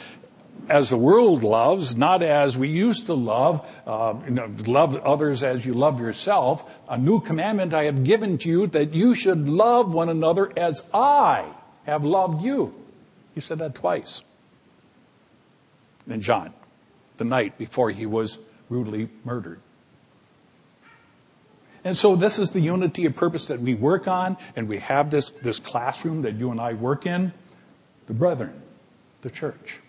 [0.69, 5.43] as the world loves, not as we used to love, uh, you know, love others
[5.43, 6.69] as you love yourself.
[6.87, 10.81] A new commandment I have given to you that you should love one another as
[10.93, 11.45] I
[11.85, 12.73] have loved you.
[13.35, 14.21] He said that twice.
[16.07, 16.53] In John,
[17.23, 19.61] the night before he was brutally murdered.
[21.85, 25.09] And so this is the unity of purpose that we work on, and we have
[25.09, 27.33] this, this classroom that you and I work in,
[28.07, 28.61] the brethren,
[29.21, 29.79] the church.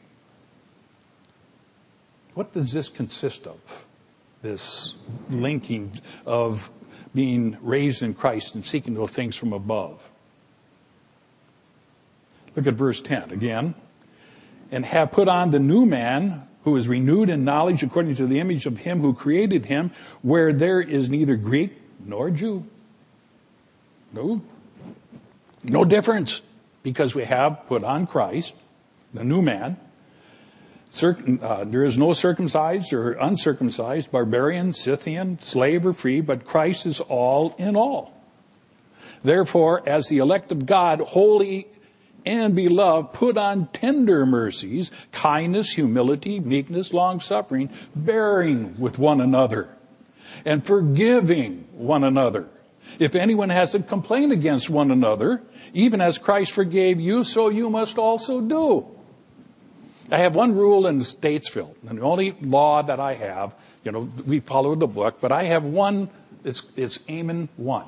[2.35, 3.87] What does this consist of?
[4.43, 4.95] This
[5.29, 5.93] linking
[6.27, 6.71] of
[7.15, 10.09] being raised in Christ and seeking those things from above.
[12.55, 13.75] Look at verse 10 again.
[14.71, 18.41] And have put on the new man who is renewed in knowledge according to the
[18.41, 19.91] image of him who created him,
[20.23, 21.73] where there is neither Greek
[22.05, 22.65] nor Jew.
[24.13, 24.43] No.
[25.63, 26.41] No difference
[26.83, 28.55] because we have put on Christ,
[29.13, 29.79] the new man.
[31.03, 37.01] Uh, there is no circumcised or uncircumcised, barbarian, Scythian, slave or free, but Christ is
[37.01, 38.13] all in all.
[39.25, 41.67] Therefore, as the elect of God, holy
[42.25, 49.69] and beloved, put on tender mercies, kindness, humility, meekness, long suffering, bearing with one another,
[50.45, 52.49] and forgiving one another.
[52.99, 57.69] If anyone has a complaint against one another, even as Christ forgave you, so you
[57.71, 58.87] must also do.
[60.11, 64.09] I have one rule in Statesville, and the only law that I have, you know,
[64.27, 66.11] we follow the book, but I have one,
[66.45, 67.85] it's, it's Amen 1.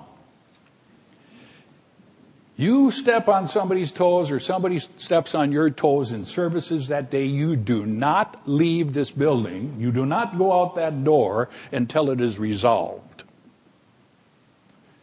[2.57, 7.27] You step on somebody's toes or somebody steps on your toes in services that day,
[7.27, 9.77] you do not leave this building.
[9.79, 13.25] You do not go out that door until it is resolved.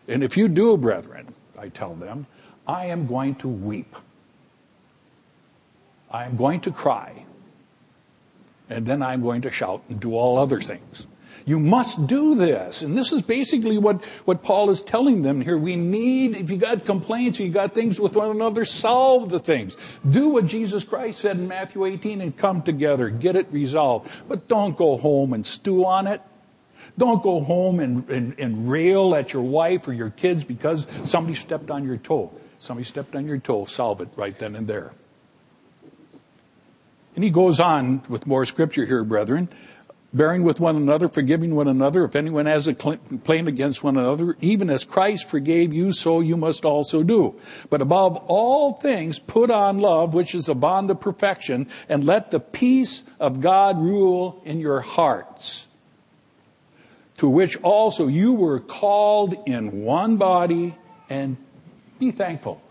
[0.08, 2.26] And if you do, brethren, I tell them,
[2.68, 3.96] I am going to weep.
[6.10, 7.26] I am going to cry.
[8.68, 11.06] And then I'm going to shout and do all other things.
[11.46, 12.82] You must do this.
[12.82, 15.58] And this is basically what, what Paul is telling them here.
[15.58, 19.76] We need, if you got complaints, you got things with one another, solve the things.
[20.10, 23.10] Do what Jesus Christ said in Matthew 18 and come together.
[23.10, 24.10] Get it resolved.
[24.28, 26.22] But don't go home and stew on it.
[26.98, 31.36] Don't go home and, and, and rail at your wife or your kids because somebody
[31.36, 32.32] stepped on your toe.
[32.60, 33.66] Somebody stepped on your toe.
[33.66, 34.94] Solve it right then and there.
[37.16, 39.50] And he goes on with more scripture here, brethren
[40.14, 42.06] bearing with one another, forgiving one another.
[42.06, 46.38] If anyone has a complaint against one another, even as Christ forgave you, so you
[46.38, 47.36] must also do.
[47.70, 52.32] But above all things, put on love, which is the bond of perfection, and let
[52.32, 55.66] the peace of God rule in your hearts,
[57.18, 60.76] to which also you were called in one body,
[61.10, 61.38] and
[62.00, 62.62] be thankful.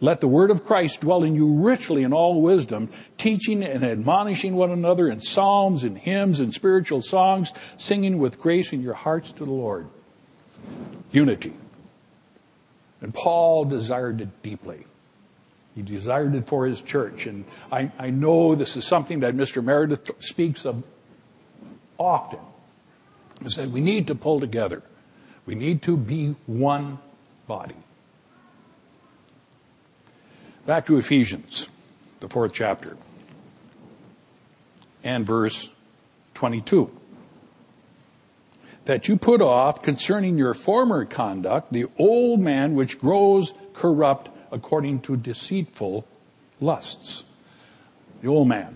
[0.00, 4.54] Let the word of Christ dwell in you richly in all wisdom, teaching and admonishing
[4.54, 9.32] one another in psalms and hymns and spiritual songs, singing with grace in your hearts
[9.32, 9.88] to the Lord.
[11.12, 11.54] Unity.
[13.00, 14.86] And Paul desired it deeply.
[15.74, 17.26] He desired it for his church.
[17.26, 19.62] And I, I know this is something that Mr.
[19.62, 20.82] Meredith speaks of
[21.98, 22.40] often.
[23.44, 24.82] Is that we need to pull together.
[25.44, 26.98] We need to be one
[27.46, 27.76] body.
[30.66, 31.68] Back to Ephesians,
[32.18, 32.96] the fourth chapter,
[35.04, 35.70] and verse
[36.34, 36.90] 22.
[38.86, 45.02] That you put off concerning your former conduct the old man which grows corrupt according
[45.02, 46.04] to deceitful
[46.60, 47.22] lusts.
[48.22, 48.74] The old man.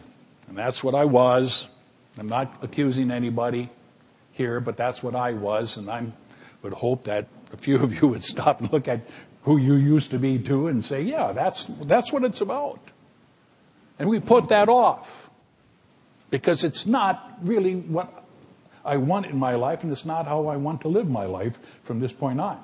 [0.48, 1.66] And that's what I was.
[2.16, 3.68] I'm not accusing anybody
[4.30, 6.06] here, but that's what I was, and I
[6.62, 9.00] would hope that a few of you would stop and look at
[9.42, 12.80] who you used to be too and say, yeah, that's, that's what it's about.
[13.98, 15.30] And we put that off
[16.30, 18.24] because it's not really what
[18.84, 21.58] I want in my life and it's not how I want to live my life
[21.82, 22.62] from this point on.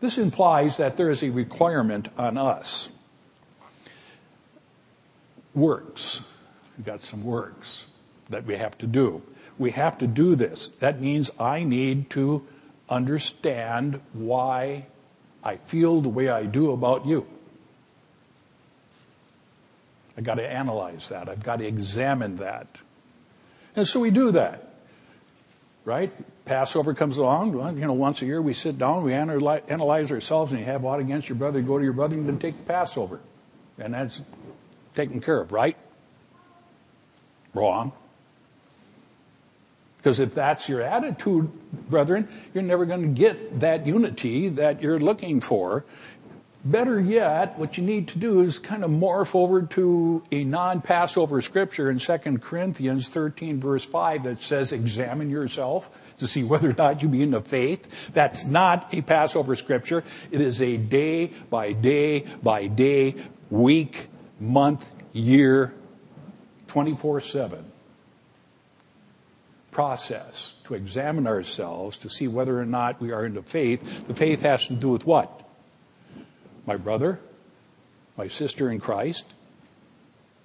[0.00, 2.88] This implies that there is a requirement on us.
[5.54, 6.20] Works.
[6.76, 7.86] We've got some works
[8.28, 9.22] that we have to do.
[9.58, 10.68] We have to do this.
[10.68, 12.46] That means I need to
[12.90, 14.86] understand why
[15.46, 17.24] I feel the way I do about you.
[20.18, 21.28] I've got to analyze that.
[21.28, 22.66] I've got to examine that.
[23.76, 24.74] And so we do that.
[25.84, 26.10] Right?
[26.46, 27.52] Passover comes along.
[27.78, 30.98] You know, once a year we sit down, we analyze ourselves, and you have what
[30.98, 33.20] against your brother, go to your brother and then take Passover.
[33.78, 34.20] And that's
[34.94, 35.76] taken care of, right?
[37.54, 37.92] Wrong.
[40.06, 41.50] Because if that's your attitude,
[41.90, 45.84] brethren, you're never going to get that unity that you're looking for.
[46.64, 51.42] Better yet, what you need to do is kind of morph over to a non-Passover
[51.42, 56.74] scripture in 2 Corinthians 13 verse 5 that says, examine yourself to see whether or
[56.74, 57.88] not you be in the faith.
[58.14, 60.04] That's not a Passover scripture.
[60.30, 63.16] It is a day by day by day,
[63.50, 64.06] week,
[64.38, 65.74] month, year,
[66.68, 67.72] 24 7
[69.76, 74.08] process to examine ourselves to see whether or not we are in the faith.
[74.08, 75.42] The faith has to do with what?
[76.66, 77.20] my brother,
[78.16, 79.24] my sister in Christ,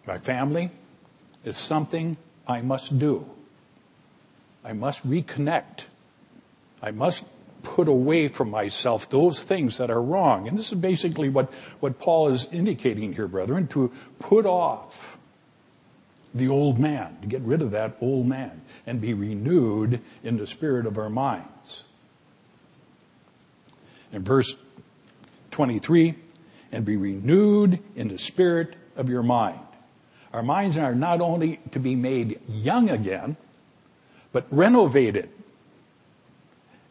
[0.06, 0.70] my family,
[1.44, 2.16] is something
[2.46, 3.26] I must do.
[4.64, 5.86] I must reconnect.
[6.82, 7.26] I must
[7.64, 10.48] put away from myself those things that are wrong.
[10.48, 15.18] And this is basically what, what Paul is indicating here, brethren, to put off
[16.34, 20.48] the old man, to get rid of that old man and be renewed in the
[20.48, 21.84] spirit of our minds.
[24.12, 24.56] In verse
[25.52, 26.16] 23,
[26.72, 29.60] and be renewed in the spirit of your mind.
[30.34, 33.36] Our minds are not only to be made young again,
[34.32, 35.30] but renovated.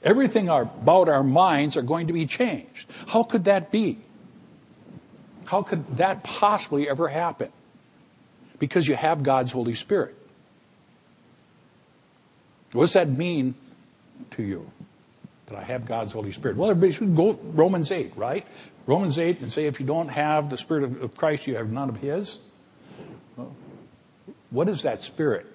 [0.02, 2.90] Everything about our minds are going to be changed.
[3.08, 3.98] How could that be?
[5.46, 7.50] How could that possibly ever happen?
[8.58, 10.14] Because you have God's Holy Spirit.
[12.72, 13.54] What does that mean
[14.32, 14.70] to you?
[15.46, 16.56] That I have God's Holy Spirit.
[16.56, 18.46] Well, everybody should go Romans 8, right?
[18.86, 21.88] Romans 8 and say if you don't have the Spirit of, Christ, you have none
[21.88, 22.38] of His.
[23.36, 23.54] Well,
[24.50, 25.46] what is that Spirit?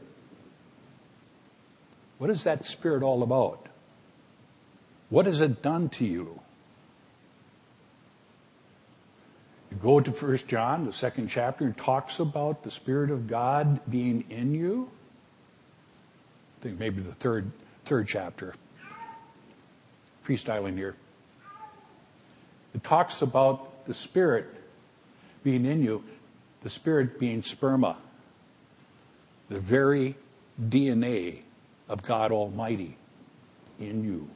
[2.17, 3.67] What is that Spirit all about?
[5.09, 6.41] What has it done to you?
[9.71, 13.79] You go to 1 John, the second chapter, and talks about the Spirit of God
[13.89, 14.89] being in you.
[16.65, 17.51] Think maybe the third,
[17.83, 18.55] third chapter.
[20.25, 20.95] Freestyling here.
[22.73, 24.47] It talks about the Spirit
[25.43, 26.03] being in you,
[26.63, 27.97] the Spirit being sperma,
[29.47, 30.15] the very
[30.59, 31.41] DNA
[31.87, 32.97] of God Almighty
[33.79, 34.27] in you.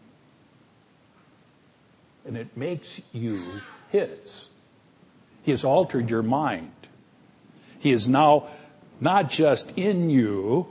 [2.28, 3.42] And it makes you
[3.90, 4.50] His.
[5.42, 6.74] He has altered your mind.
[7.80, 8.50] He is now
[9.02, 10.68] not just in you,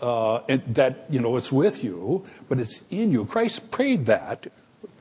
[0.00, 3.24] uh, that, you know, it's with you, but it's in you.
[3.24, 4.46] Christ prayed that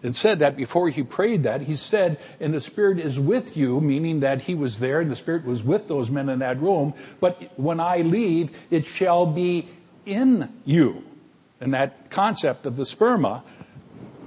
[0.03, 3.81] and said that before he prayed that, he said, and the Spirit is with you,
[3.81, 6.93] meaning that he was there and the Spirit was with those men in that room,
[7.19, 9.69] but when I leave, it shall be
[10.05, 11.03] in you.
[11.61, 13.43] And that concept of the sperma,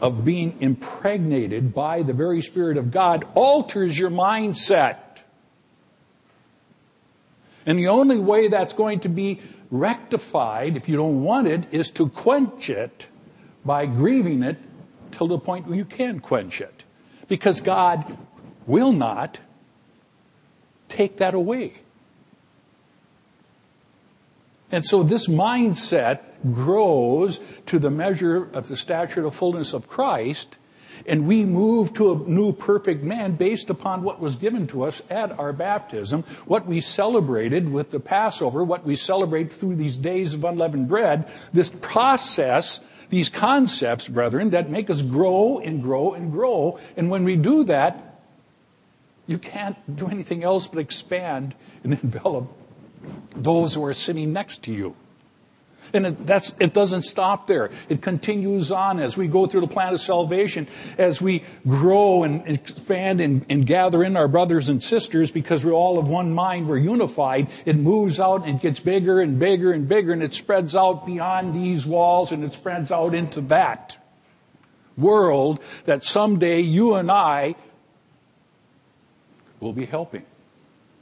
[0.01, 4.97] of being impregnated by the very Spirit of God, alters your mindset.
[7.64, 9.41] And the only way that's going to be
[9.73, 13.09] rectified, if you don't want it, is to quench it
[13.64, 14.59] by grieving it
[15.11, 16.85] till the point where you can quench it.
[17.27, 18.16] Because God
[18.66, 19.41] will not
[20.89, 21.75] take that away.
[24.70, 26.20] And so this mindset
[26.55, 30.57] grows to the measure of the stature of fullness of Christ,
[31.07, 35.03] and we move to a new perfect man based upon what was given to us
[35.11, 40.34] at our baptism, what we celebrated with the Passover, what we celebrate through these days
[40.34, 42.80] of unleavened bread, this process
[43.12, 46.78] these concepts, brethren, that make us grow and grow and grow.
[46.96, 48.22] And when we do that,
[49.26, 52.50] you can't do anything else but expand and envelop
[53.36, 54.96] those who are sitting next to you.
[55.95, 57.70] And it, that's, it doesn't stop there.
[57.88, 60.66] It continues on as we go through the plan of salvation,
[60.97, 65.72] as we grow and expand and, and gather in our brothers and sisters because we're
[65.72, 67.49] all of one mind, we're unified.
[67.64, 71.07] It moves out and it gets bigger and bigger and bigger and it spreads out
[71.07, 73.99] beyond these walls and it spreads out into that
[74.97, 77.55] world that someday you and I
[79.61, 80.24] will be helping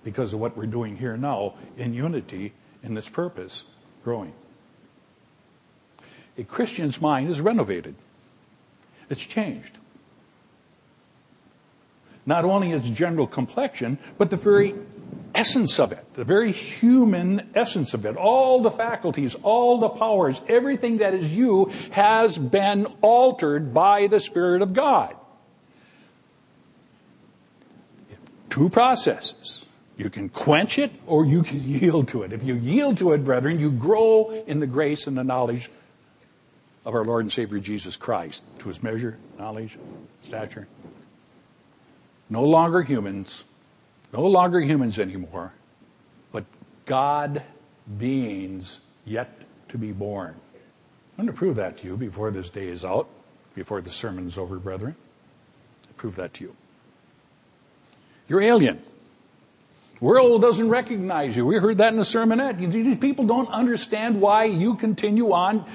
[0.05, 3.65] because of what we're doing here now in unity in this purpose
[4.05, 4.33] growing
[6.41, 7.95] a Christian's mind is renovated.
[9.11, 9.77] It's changed.
[12.25, 14.75] Not only its general complexion, but the very
[15.35, 20.41] essence of it, the very human essence of it, all the faculties, all the powers,
[20.49, 25.15] everything that is you has been altered by the Spirit of God.
[28.49, 29.67] Two processes.
[29.97, 32.33] You can quench it or you can yield to it.
[32.33, 35.71] If you yield to it, brethren, you grow in the grace and the knowledge
[36.85, 39.79] of our Lord and Savior Jesus Christ to his measure, knowledge,
[40.23, 40.67] stature.
[42.29, 43.45] No longer humans,
[44.13, 45.53] no longer humans anymore,
[46.33, 46.45] but
[46.87, 47.43] God
[47.99, 49.31] beings yet
[49.69, 50.35] to be born.
[51.19, 53.09] I'm going to prove that to you before this day is out,
[53.55, 54.95] before the sermon is over, brethren.
[55.89, 56.57] I prove that to you.
[58.29, 58.81] You're alien.
[60.01, 61.45] World doesn't recognize you.
[61.45, 62.59] We heard that in the sermonette.
[62.73, 65.67] These people don't understand why you continue on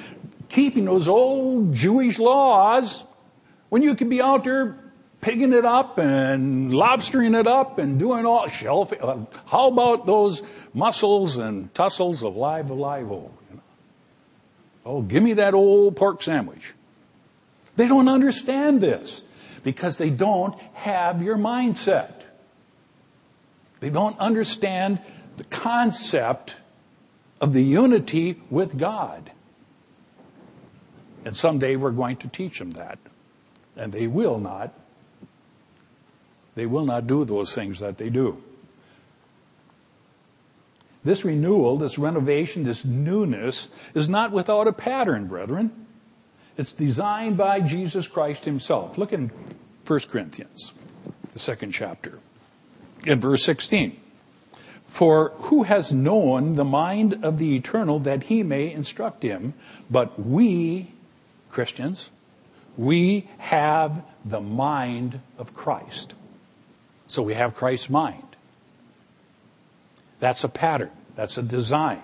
[0.50, 3.04] keeping those old Jewish laws
[3.70, 4.78] when you could be out there
[5.22, 8.94] pigging it up and lobstering it up and doing all shelf.
[8.94, 10.44] Uh, how about those
[10.74, 13.12] mussels and tussles of live alive?
[14.86, 16.74] Oh, give me that old pork sandwich.
[17.76, 19.24] They don't understand this
[19.64, 22.22] because they don't have your mindset.
[23.80, 25.02] They don't understand
[25.38, 26.56] the concept
[27.42, 29.32] of the unity with God.
[31.26, 33.00] And someday we're going to teach them that.
[33.76, 34.74] And they will not.
[36.54, 38.42] They will not do those things that they do.
[41.04, 45.86] This renewal, this renovation, this newness is not without a pattern, brethren.
[46.58, 48.98] It's designed by Jesus Christ himself.
[48.98, 49.30] Look in
[49.86, 50.74] 1 Corinthians,
[51.34, 52.20] the second chapter,
[53.06, 54.00] in verse 16.
[54.86, 59.54] For who has known the mind of the eternal that he may instruct him?
[59.92, 60.94] But we,
[61.56, 62.10] Christians,
[62.76, 66.14] we have the mind of Christ.
[67.08, 68.36] So we have Christ's mind.
[70.20, 70.92] That's a pattern.
[71.16, 72.02] That's a design.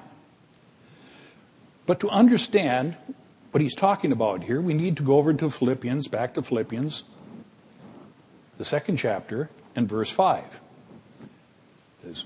[1.86, 2.96] But to understand
[3.52, 7.04] what he's talking about here, we need to go over to Philippians, back to Philippians,
[8.58, 10.62] the second chapter, and verse 5.
[12.10, 12.24] As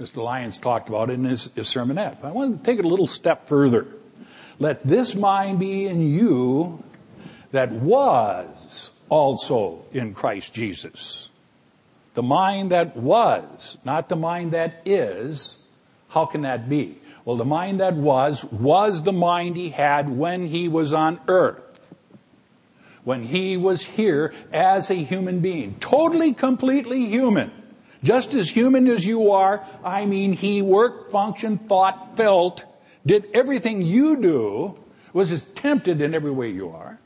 [0.00, 0.22] Mr.
[0.22, 2.24] Lyons talked about in his, his sermonette.
[2.24, 3.88] I want to take it a little step further.
[4.58, 6.82] Let this mind be in you
[7.50, 11.28] that was also in Christ Jesus.
[12.14, 15.56] The mind that was, not the mind that is.
[16.08, 16.98] How can that be?
[17.24, 21.60] Well, the mind that was, was the mind he had when he was on earth.
[23.02, 25.76] When he was here as a human being.
[25.80, 27.50] Totally, completely human.
[28.02, 32.64] Just as human as you are, I mean, he worked, functioned, thought, felt,
[33.06, 34.78] did everything you do,
[35.12, 36.98] was as tempted in every way you are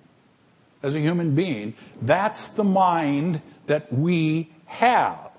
[0.82, 1.74] as a human being.
[2.00, 5.30] That's the mind that we have.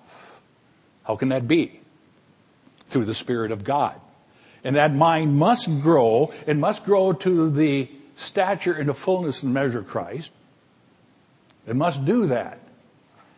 [1.03, 1.79] How can that be?
[2.87, 3.99] Through the Spirit of God.
[4.63, 6.33] And that mind must grow.
[6.45, 10.31] and must grow to the stature and the fullness and measure of Christ.
[11.67, 12.59] It must do that.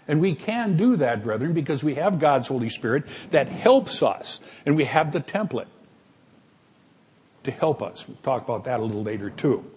[0.08, 4.40] And we can do that, brethren, because we have God's Holy Spirit that helps us.
[4.66, 5.68] And we have the template
[7.44, 8.08] to help us.
[8.08, 9.70] We'll talk about that a little later too.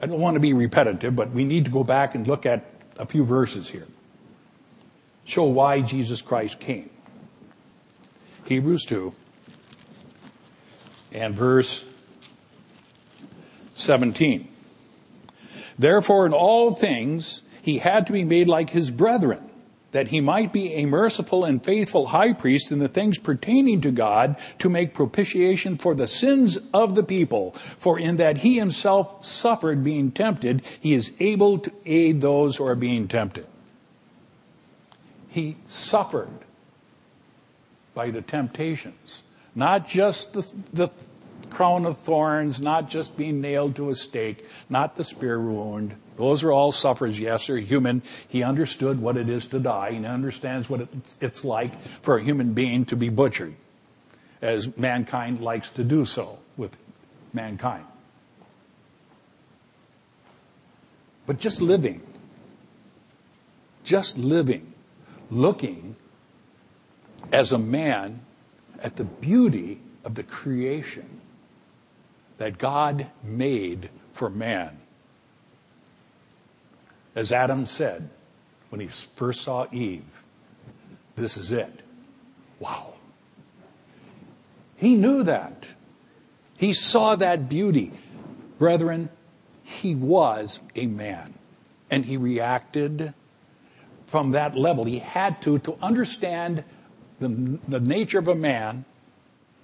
[0.00, 2.64] I don't want to be repetitive, but we need to go back and look at
[2.98, 3.86] a few verses here.
[5.24, 6.90] Show why Jesus Christ came.
[8.46, 9.14] Hebrews 2
[11.12, 11.84] and verse
[13.74, 14.48] 17.
[15.78, 19.48] Therefore, in all things, he had to be made like his brethren,
[19.92, 23.90] that he might be a merciful and faithful high priest in the things pertaining to
[23.90, 27.52] God to make propitiation for the sins of the people.
[27.76, 32.66] For in that he himself suffered being tempted, he is able to aid those who
[32.66, 33.46] are being tempted.
[35.28, 36.28] He suffered
[37.94, 39.22] by the temptations.
[39.54, 40.90] Not just the, the
[41.50, 45.94] crown of thorns, not just being nailed to a stake, not the spear wound.
[46.16, 47.18] Those are all sufferers.
[47.18, 48.02] Yes, they're human.
[48.28, 49.92] He understood what it is to die.
[49.92, 50.88] He understands what
[51.20, 53.54] it's like for a human being to be butchered,
[54.40, 56.76] as mankind likes to do so with
[57.32, 57.86] mankind.
[61.26, 62.02] But just living,
[63.84, 64.74] just living,
[65.30, 65.96] looking
[67.32, 68.20] as a man
[68.80, 71.20] at the beauty of the creation
[72.38, 74.81] that God made for man.
[77.14, 78.08] As Adam said
[78.70, 80.24] when he first saw Eve,
[81.16, 81.80] this is it.
[82.58, 82.94] Wow.
[84.76, 85.68] He knew that.
[86.56, 87.92] He saw that beauty.
[88.58, 89.10] Brethren,
[89.62, 91.34] he was a man.
[91.90, 93.12] And he reacted
[94.06, 94.84] from that level.
[94.84, 96.64] He had to, to understand
[97.18, 98.84] the, the nature of a man,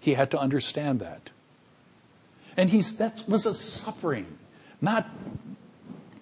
[0.00, 1.30] he had to understand that.
[2.56, 4.38] And he's, that was a suffering,
[4.80, 5.08] not,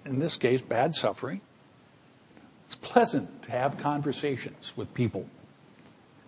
[0.06, 1.40] in this case, bad suffering.
[2.64, 5.28] It's pleasant to have conversations with people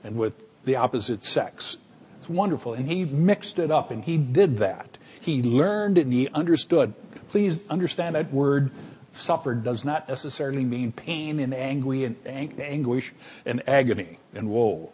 [0.04, 1.76] and with the opposite sex.
[2.18, 2.74] It's wonderful.
[2.74, 4.98] And he mixed it up and he did that.
[5.20, 6.94] He learned and he understood.
[7.28, 8.70] Please understand that word
[9.12, 13.12] suffered does not necessarily mean pain and anguish
[13.44, 14.92] and agony and woe.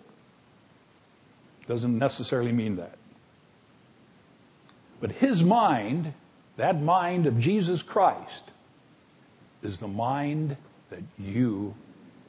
[1.66, 2.97] Doesn't necessarily mean that.
[5.01, 6.14] But his mind,
[6.57, 8.51] that mind of Jesus Christ,
[9.65, 10.57] is the mind
[10.91, 11.75] that you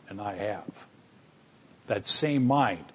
[0.09, 0.85] and I have.
[1.87, 2.85] That same mind,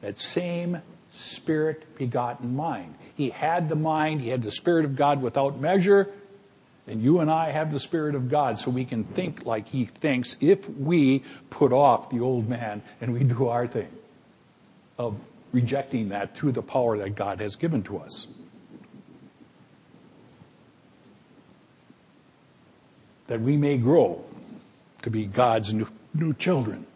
[0.00, 2.94] that same spirit begotten mind.
[3.16, 6.10] He had the mind, he had the Spirit of God without measure,
[6.86, 9.86] and you and I have the Spirit of God so we can think like he
[9.86, 13.88] thinks if we put off the old man and we do our thing
[14.98, 15.18] of
[15.52, 18.26] rejecting that through the power that God has given to us.
[23.28, 24.24] That we may grow
[25.02, 26.86] to be God's new, new children,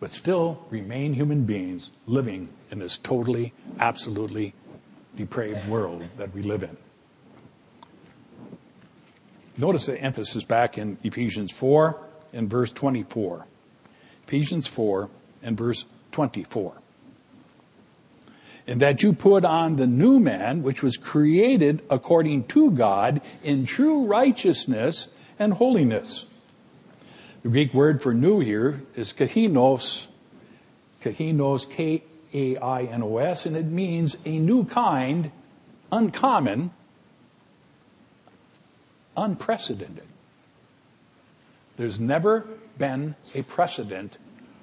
[0.00, 4.54] but still remain human beings living in this totally, absolutely
[5.16, 6.76] depraved world that we live in.
[9.56, 11.98] Notice the emphasis back in Ephesians 4
[12.32, 13.46] and verse 24.
[14.26, 15.10] Ephesians 4
[15.42, 16.74] and verse 24.
[18.66, 23.66] And that you put on the new man, which was created according to God in
[23.66, 26.26] true righteousness and holiness.
[27.42, 30.06] The Greek word for new here is kainos,
[31.02, 35.30] kainos, K-A-I-N-O-S, and it means a new kind,
[35.90, 36.70] uncommon,
[39.16, 40.06] unprecedented.
[41.76, 42.46] There's never
[42.78, 44.18] been a precedent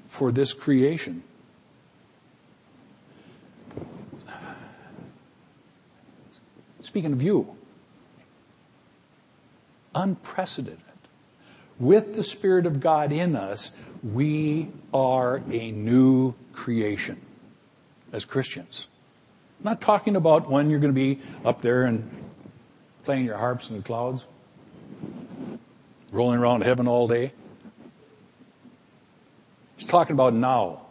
[0.07, 1.23] for this creation.
[6.81, 7.55] Speaking of you,
[9.95, 10.83] unprecedented.
[11.79, 13.71] With the Spirit of God in us,
[14.03, 17.21] we are a new creation
[18.11, 18.87] as Christians.
[19.59, 22.09] I'm not talking about when you're going to be up there and
[23.03, 24.25] playing your harps in the clouds
[26.11, 27.31] rolling around heaven all day.
[29.77, 30.81] He's talking about now.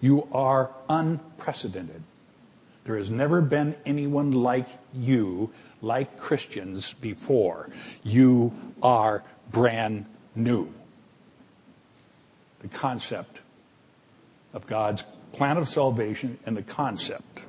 [0.00, 2.02] You are unprecedented.
[2.84, 5.50] There has never been anyone like you,
[5.82, 7.68] like Christians before.
[8.02, 8.52] You
[8.82, 10.72] are brand new.
[12.60, 13.40] The concept
[14.54, 17.42] of God's plan of salvation and the concept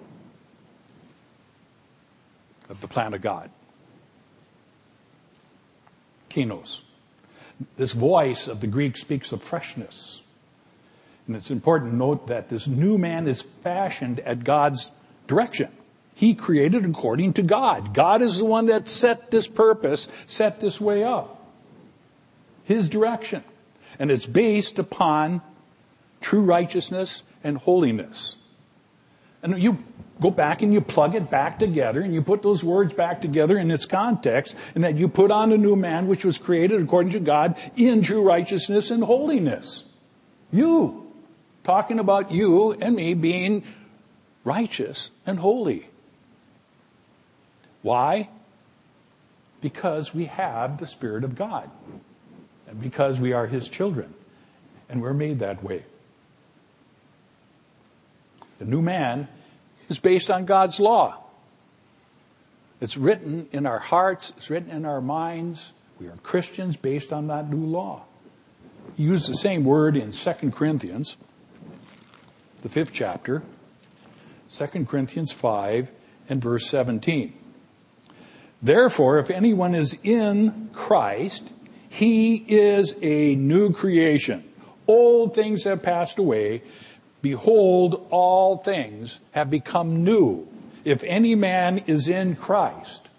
[2.69, 3.49] of the plan of God.
[6.29, 6.81] Kainos.
[7.77, 10.23] This voice of the Greek speaks of freshness.
[11.27, 14.91] And it's important to note that this new man is fashioned at God's
[15.27, 15.69] direction.
[16.16, 17.93] He created according to God.
[17.93, 21.51] God is the one that set this purpose, set this way up.
[22.66, 23.43] His direction.
[23.99, 25.41] And it's based upon
[26.22, 28.38] true righteousness and holiness.
[29.41, 29.84] And you
[30.22, 33.57] go back and you plug it back together and you put those words back together
[33.57, 37.11] in its context and that you put on a new man which was created according
[37.11, 39.84] to God in true righteousness and holiness.
[40.51, 40.99] You.
[41.64, 43.64] Talking about you and me being
[44.43, 45.88] righteous and holy.
[47.84, 48.29] Why?
[49.61, 51.69] Because we have the Spirit of God.
[52.67, 54.13] And because we are His children.
[54.89, 55.84] And we're made that way.
[58.57, 59.27] The new man
[59.89, 61.19] is based on God's law.
[62.81, 65.71] It's written in our hearts, it's written in our minds.
[65.99, 68.03] We are Christians based on that new law.
[68.97, 71.15] He used the same word in 2 Corinthians,
[72.61, 73.41] the fifth chapter,
[74.55, 75.91] 2 Corinthians 5
[76.29, 77.34] and verse 17.
[78.64, 81.51] Therefore, if anyone is in Christ,
[81.89, 84.45] he is a new creation.
[84.88, 86.64] Old things have passed away.
[87.22, 90.47] Behold, all things have become new.
[90.86, 93.09] If any man is in Christ,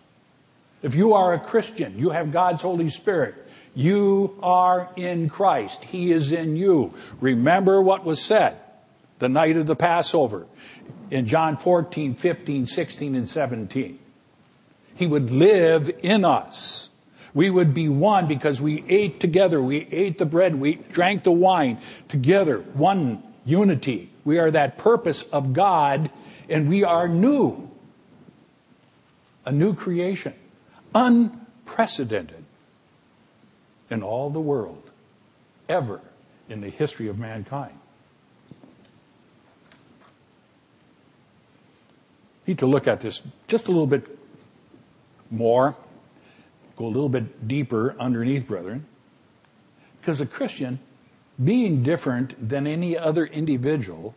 [0.82, 3.34] if you are a Christian, you have God's Holy Spirit,
[3.74, 5.84] you are in Christ.
[5.84, 6.94] He is in you.
[7.20, 8.56] Remember what was said
[9.18, 10.46] the night of the Passover
[11.10, 13.98] in John 14, 15, 16, and 17.
[14.94, 16.90] He would live in us.
[17.32, 19.60] We would be one because we ate together.
[19.60, 20.54] We ate the bread.
[20.54, 21.78] We drank the wine
[22.08, 22.58] together.
[22.58, 24.10] One unity.
[24.24, 26.10] We are that purpose of God
[26.48, 27.70] and we are new.
[29.44, 30.34] A new creation.
[30.94, 32.44] Unprecedented
[33.90, 34.90] in all the world
[35.68, 36.00] ever
[36.48, 37.78] in the history of mankind.
[42.46, 44.18] Need to look at this just a little bit
[45.34, 45.76] more,
[46.76, 48.86] go a little bit deeper underneath, brethren.
[50.00, 50.80] Because a Christian
[51.42, 54.14] being different than any other individual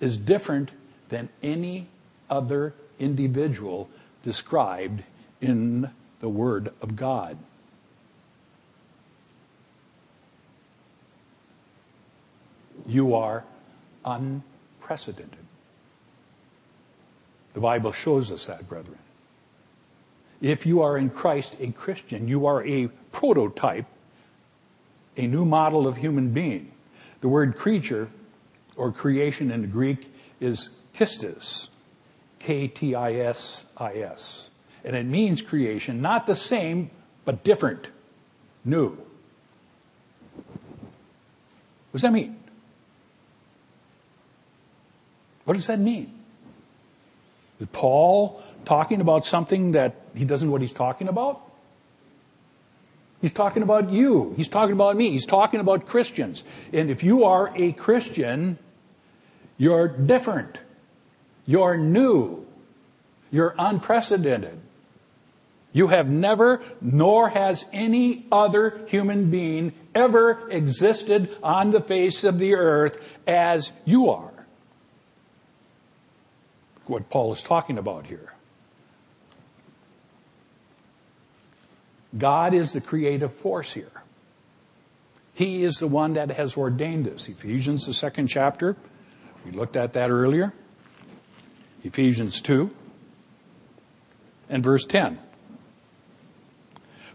[0.00, 0.70] is different
[1.08, 1.88] than any
[2.30, 3.88] other individual
[4.22, 5.02] described
[5.40, 7.36] in the Word of God.
[12.86, 13.44] You are
[14.04, 15.38] unprecedented.
[17.54, 18.98] The Bible shows us that, brethren.
[20.40, 23.86] If you are in Christ a Christian, you are a prototype,
[25.16, 26.70] a new model of human being.
[27.20, 28.08] The word creature
[28.76, 31.68] or creation in Greek is ktisis,
[32.38, 33.64] K-T-I-S-I-S.
[34.84, 36.90] And it means creation, not the same,
[37.24, 37.90] but different,
[38.64, 38.90] new.
[41.90, 42.36] What does that mean?
[45.44, 46.12] What does that mean?
[47.58, 51.40] Is Paul talking about something that he doesn't know what he's talking about?
[53.20, 54.34] He's talking about you.
[54.36, 55.10] He's talking about me.
[55.10, 56.44] He's talking about Christians.
[56.72, 58.58] And if you are a Christian,
[59.56, 60.60] you're different.
[61.46, 62.46] You're new.
[63.30, 64.60] You're unprecedented.
[65.72, 72.38] You have never, nor has any other human being ever existed on the face of
[72.38, 74.32] the earth as you are.
[76.86, 78.32] What Paul is talking about here.
[82.16, 83.90] God is the creative force here.
[85.34, 87.28] He is the one that has ordained this.
[87.28, 88.76] Ephesians, the second chapter,
[89.44, 90.52] we looked at that earlier.
[91.84, 92.70] Ephesians 2
[94.48, 95.18] and verse 10.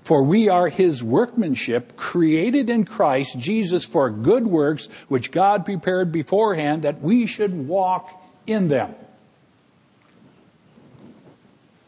[0.04, 6.12] For we are his workmanship, created in Christ Jesus for good works, which God prepared
[6.12, 8.10] beforehand that we should walk
[8.46, 8.96] in them.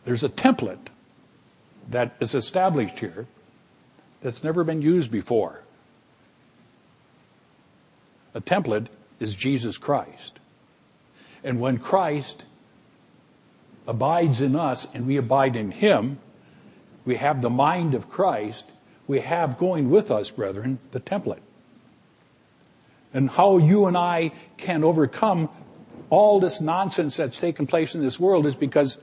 [0.06, 0.88] There's a template
[1.90, 3.28] that is established here
[4.22, 5.62] that's never been used before.
[8.34, 8.88] A template
[9.20, 10.40] is Jesus Christ.
[11.44, 12.46] And when Christ
[13.88, 16.20] abides in us and we abide in Him,
[17.06, 18.66] we have the mind of Christ,
[19.08, 21.40] we have going with us, brethren, the template.
[23.14, 25.50] And how you and I can overcome
[26.10, 28.98] all this nonsense that's taken place in this world is because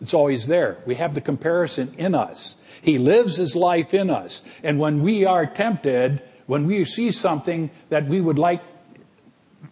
[0.00, 0.78] it's always there.
[0.86, 2.56] We have the comparison in us.
[2.80, 4.40] He lives his life in us.
[4.62, 8.62] And when we are tempted, when we see something that we would like,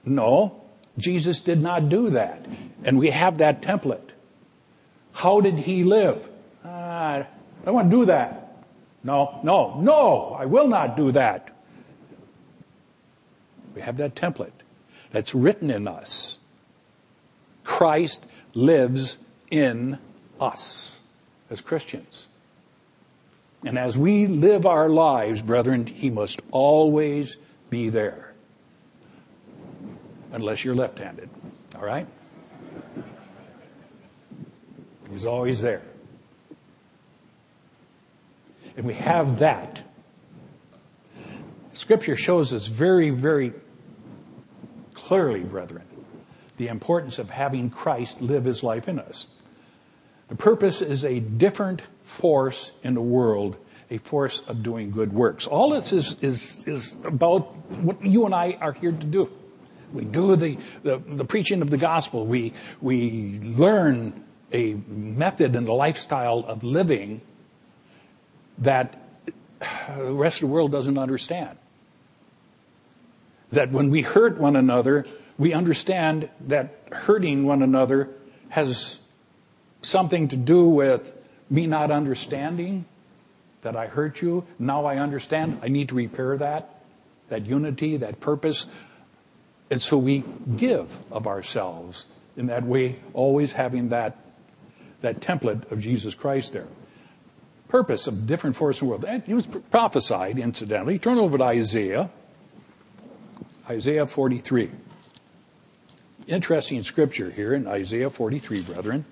[0.04, 0.62] no,
[0.98, 2.44] Jesus did not do that.
[2.84, 4.10] And we have that template.
[5.12, 6.28] How did he live?
[6.64, 7.26] Uh, I
[7.64, 8.64] don't want to do that.
[9.02, 11.56] No, no, no, I will not do that.
[13.74, 14.50] We have that template
[15.10, 16.38] that's written in us.
[17.64, 19.18] Christ lives
[19.50, 19.98] in
[20.40, 20.98] us
[21.50, 22.26] as Christians.
[23.64, 27.36] And as we live our lives, brethren, He must always
[27.70, 28.32] be there.
[30.32, 31.28] Unless you're left handed.
[31.76, 32.06] All right?
[35.10, 35.82] He's always there.
[38.76, 39.82] And we have that.
[41.72, 43.52] Scripture shows us very, very
[44.94, 45.84] clearly, brethren,
[46.58, 49.26] the importance of having Christ live his life in us.
[50.28, 53.56] The purpose is a different force in the world,
[53.90, 55.46] a force of doing good works.
[55.46, 59.32] All this is, is, is about what you and I are here to do.
[59.92, 62.26] We do the, the, the preaching of the gospel.
[62.26, 62.52] We,
[62.82, 67.22] we learn a method and a lifestyle of living
[68.58, 69.00] that
[69.60, 71.56] the rest of the world doesn't understand.
[73.52, 75.06] That when we hurt one another,
[75.38, 78.10] we understand that hurting one another
[78.50, 78.98] has
[79.82, 81.14] something to do with
[81.50, 82.84] me not understanding
[83.62, 84.46] that I hurt you.
[84.58, 85.60] Now I understand.
[85.62, 86.82] I need to repair that,
[87.28, 88.66] that unity, that purpose.
[89.70, 90.24] And so we
[90.56, 92.06] give of ourselves
[92.36, 94.16] in that way, always having that,
[95.00, 96.68] that template of Jesus Christ there.
[97.68, 99.04] Purpose of different force in the world.
[99.04, 100.98] It was prophesied, incidentally.
[100.98, 102.10] Turn over to Isaiah.
[103.68, 104.70] Isaiah 43.
[106.28, 109.04] Interesting scripture here in Isaiah 43, brethren.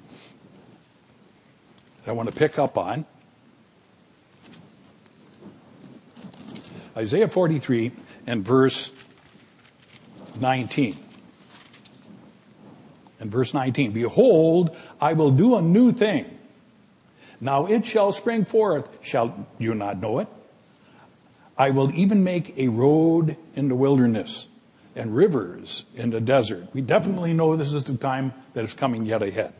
[2.07, 3.05] I want to pick up on.
[6.97, 7.93] Isaiah 43
[8.27, 8.91] and verse
[10.41, 10.97] 19.
[13.19, 16.27] And verse 19, behold, I will do a new thing.
[17.41, 18.89] Now it shall spring forth.
[19.03, 20.29] Shall you not know it?
[21.59, 24.49] I will even make a road in the wilderness
[24.95, 26.69] and rivers in the desert.
[26.73, 29.53] We definitely know this is the time that is coming yet ahead.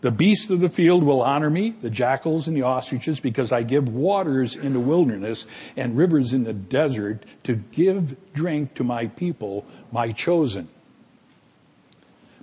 [0.00, 3.62] The beasts of the field will honor me, the jackals and the ostriches, because I
[3.62, 9.06] give waters in the wilderness and rivers in the desert to give drink to my
[9.06, 10.68] people, my chosen.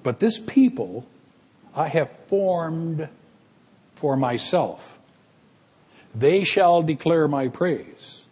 [0.01, 1.07] But this people
[1.75, 3.07] I have formed
[3.95, 4.99] for myself.
[6.13, 8.25] They shall declare my praise.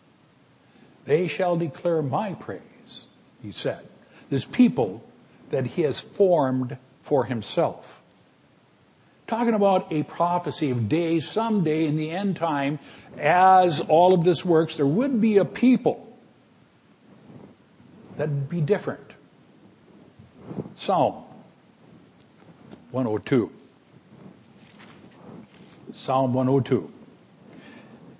[1.05, 3.07] They shall declare my praise,
[3.41, 3.87] he said.
[4.29, 5.03] This people
[5.49, 8.00] that he has formed for himself
[9.31, 12.77] talking about a prophecy of days, someday in the end time,
[13.17, 16.05] as all of this works, there would be a people
[18.17, 19.13] that'd be different.
[20.73, 21.23] Psalm
[22.91, 23.49] 102.
[25.93, 26.91] Psalm 102.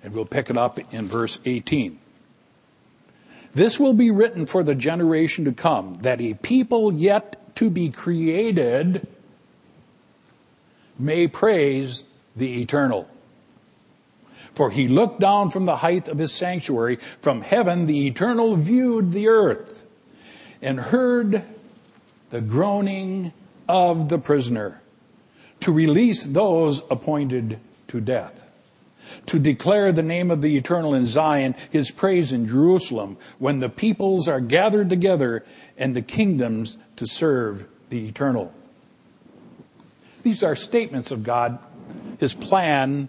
[0.02, 1.98] And we'll pick it up in verse 18.
[3.54, 7.90] This will be written for the generation to come, that a people yet to be
[7.90, 9.06] created
[11.02, 12.04] may praise
[12.36, 13.08] the eternal.
[14.54, 16.98] For he looked down from the height of his sanctuary.
[17.20, 19.84] From heaven, the eternal viewed the earth
[20.60, 21.42] and heard
[22.30, 23.32] the groaning
[23.68, 24.80] of the prisoner
[25.60, 28.42] to release those appointed to death
[29.26, 33.68] to declare the name of the eternal in Zion, his praise in Jerusalem, when the
[33.68, 35.44] peoples are gathered together
[35.76, 38.52] and the kingdoms to serve the eternal.
[40.22, 41.58] These are statements of God,
[42.18, 43.08] his plan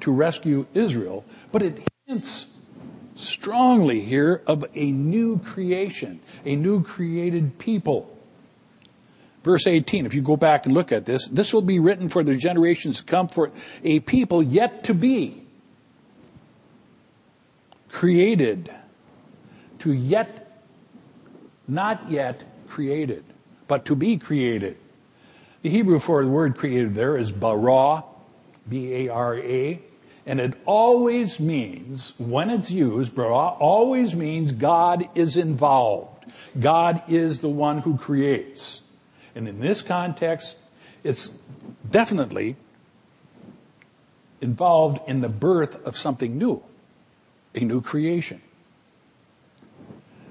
[0.00, 2.46] to rescue Israel, but it hints
[3.16, 8.10] strongly here of a new creation, a new created people.
[9.42, 12.24] Verse 18, if you go back and look at this, this will be written for
[12.24, 13.50] the generations to come for
[13.82, 15.44] a people yet to be
[17.88, 18.72] created
[19.78, 20.62] to yet,
[21.68, 23.22] not yet created,
[23.68, 24.76] but to be created.
[25.64, 28.04] The Hebrew for the word created there is bara,
[28.68, 29.80] B-A-R-A,
[30.26, 36.26] and it always means, when it's used, bara always means God is involved.
[36.60, 38.82] God is the one who creates.
[39.34, 40.58] And in this context,
[41.02, 41.30] it's
[41.90, 42.56] definitely
[44.42, 46.62] involved in the birth of something new,
[47.54, 48.42] a new creation.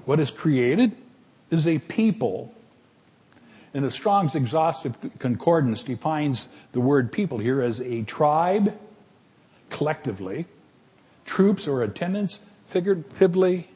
[0.04, 0.92] What is created
[1.50, 2.54] is a people.
[3.74, 8.78] And the Strong's Exhaustive Concordance defines the word people here as a tribe,
[9.68, 10.46] collectively,
[11.24, 13.68] troops or attendants, figuratively,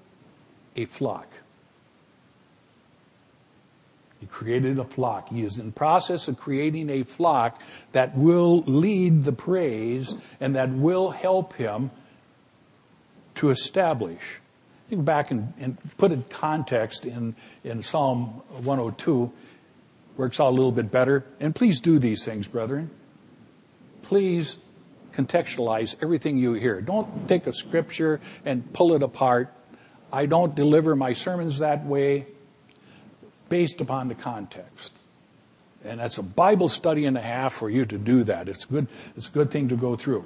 [0.77, 1.27] a flock.
[4.21, 5.29] He created a flock.
[5.31, 7.61] He is in process of creating a flock
[7.93, 11.91] that will lead the praise and that will help him
[13.37, 14.41] to establish.
[14.89, 19.33] Think back and, and put in context in, in Psalm 102.
[20.19, 21.25] Works out a little bit better.
[21.41, 22.91] And please do these things, brethren.
[24.03, 24.57] Please
[25.15, 26.81] contextualize everything you hear.
[26.81, 29.55] Don't take a scripture and pull it apart.
[30.13, 32.27] I don't deliver my sermons that way
[33.49, 34.93] based upon the context.
[35.85, 38.49] And that's a Bible study and a half for you to do that.
[38.49, 40.25] It's good, it's a good thing to go through.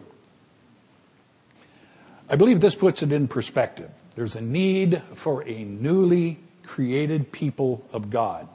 [2.30, 3.90] I believe this puts it in perspective.
[4.14, 8.49] There's a need for a newly created people of God.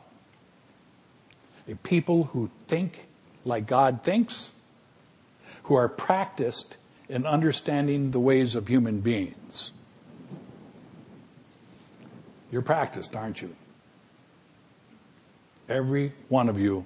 [1.68, 3.07] A people who think
[3.45, 4.53] like God thinks,
[5.63, 6.78] who are practiced
[7.09, 9.72] in understanding the ways of human beings.
[12.51, 13.55] You're practiced, aren't you?
[15.70, 16.86] every one of you,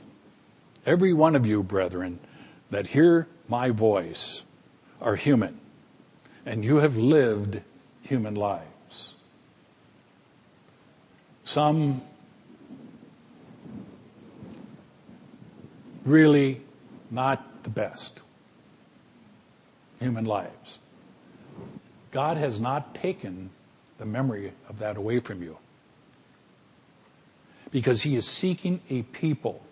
[0.86, 2.20] every one of you, brethren,
[2.70, 4.44] that hear my voice
[5.02, 5.60] are human,
[6.46, 7.62] and you have lived
[8.02, 9.16] human lives.
[11.44, 12.02] Some
[16.06, 16.62] really
[17.10, 18.22] not the best
[20.00, 20.80] human lives.
[22.12, 23.52] God has not taken
[23.98, 25.58] the memory of that away from you
[27.72, 29.64] because he is seeking a people.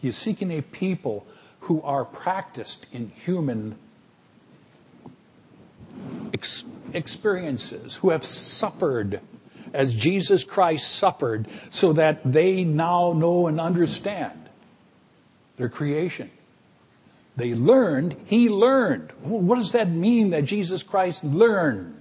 [0.00, 1.26] He is seeking a people
[1.60, 3.76] who are practiced in human
[6.34, 9.20] ex- experiences, who have suffered
[9.72, 14.41] as Jesus Christ suffered, so that they now know and understand
[15.56, 16.30] their creation.
[17.36, 19.10] They learned, he learned.
[19.22, 21.96] What does that mean that Jesus Christ learned?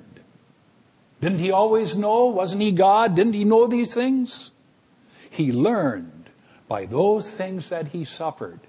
[1.22, 2.26] Didn't he always know?
[2.26, 3.16] Wasn't he God?
[3.16, 4.52] Didn't he know these things?
[5.30, 6.30] He learned
[6.68, 8.60] by those things that he suffered.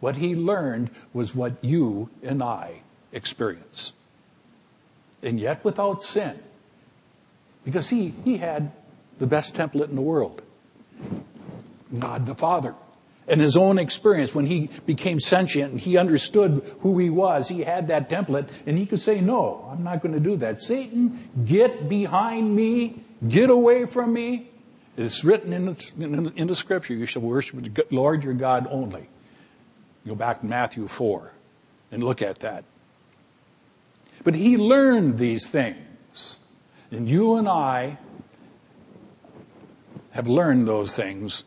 [0.00, 3.92] What he learned was what you and I experience.
[5.22, 6.38] And yet without sin.
[7.64, 8.70] Because he, he had
[9.18, 10.40] the best template in the world.
[11.98, 12.74] God the Father
[13.28, 17.48] and his own experience when he became sentient and he understood who he was.
[17.48, 20.62] He had that template and he could say, no, I'm not going to do that.
[20.62, 23.04] Satan, get behind me.
[23.26, 24.50] Get away from me.
[24.96, 26.94] It's written in the, in, in the scripture.
[26.94, 29.08] You shall worship the Lord your God only.
[30.06, 31.30] Go back to Matthew 4
[31.92, 32.64] and look at that.
[34.24, 36.38] But he learned these things.
[36.90, 37.98] And you and I
[40.10, 41.44] have learned those things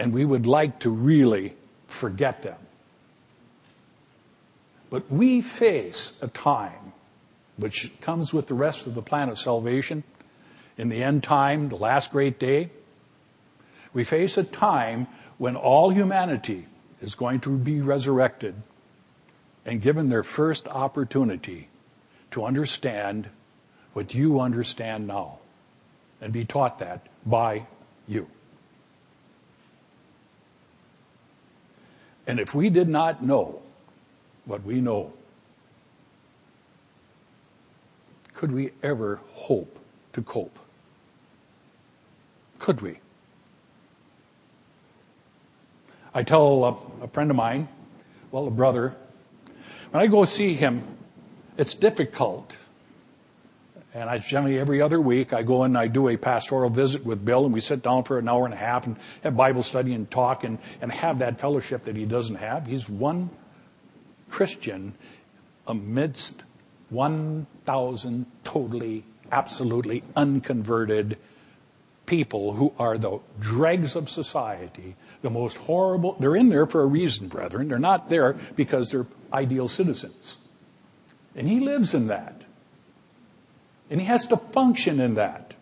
[0.00, 1.54] and we would like to really
[1.86, 2.56] forget them.
[4.88, 6.94] But we face a time
[7.58, 10.02] which comes with the rest of the plan of salvation
[10.78, 12.70] in the end time, the last great day.
[13.92, 16.66] We face a time when all humanity
[17.02, 18.54] is going to be resurrected
[19.66, 21.68] and given their first opportunity
[22.30, 23.28] to understand
[23.92, 25.40] what you understand now
[26.22, 27.66] and be taught that by
[28.08, 28.26] you.
[32.30, 33.60] And if we did not know
[34.44, 35.12] what we know,
[38.34, 39.80] could we ever hope
[40.12, 40.56] to cope?
[42.60, 43.00] Could we?
[46.14, 46.64] I tell
[47.00, 47.66] a, a friend of mine,
[48.30, 48.94] well, a brother,
[49.90, 50.84] when I go see him,
[51.58, 52.56] it's difficult.
[53.92, 57.24] And I generally every other week I go and I do a pastoral visit with
[57.24, 59.94] Bill and we sit down for an hour and a half and have Bible study
[59.94, 62.66] and talk and, and have that fellowship that he doesn't have.
[62.66, 63.30] He's one
[64.28, 64.94] Christian
[65.66, 66.44] amidst
[66.90, 71.18] 1,000 totally, absolutely unconverted
[72.06, 76.16] people who are the dregs of society, the most horrible.
[76.18, 77.68] They're in there for a reason, brethren.
[77.68, 80.36] They're not there because they're ideal citizens.
[81.36, 82.42] And he lives in that.
[83.90, 85.56] And he has to function in that.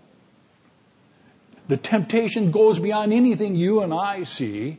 [1.66, 4.78] The temptation goes beyond anything you and I see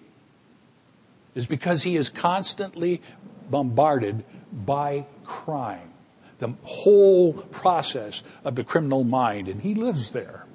[1.35, 3.01] is because he is constantly
[3.49, 5.91] bombarded by crime.
[6.39, 10.45] The whole process of the criminal mind, and he lives there.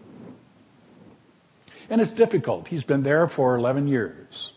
[1.91, 2.69] And it's difficult.
[2.69, 4.55] He's been there for 11 years.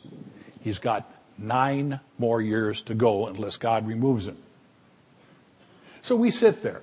[0.62, 4.38] He's got nine more years to go unless God removes him.
[6.02, 6.82] So we sit there.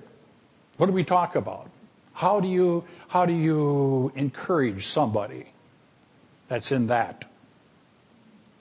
[0.77, 1.69] What do we talk about?
[2.13, 5.47] How do you, how do you encourage somebody
[6.47, 7.25] that's in that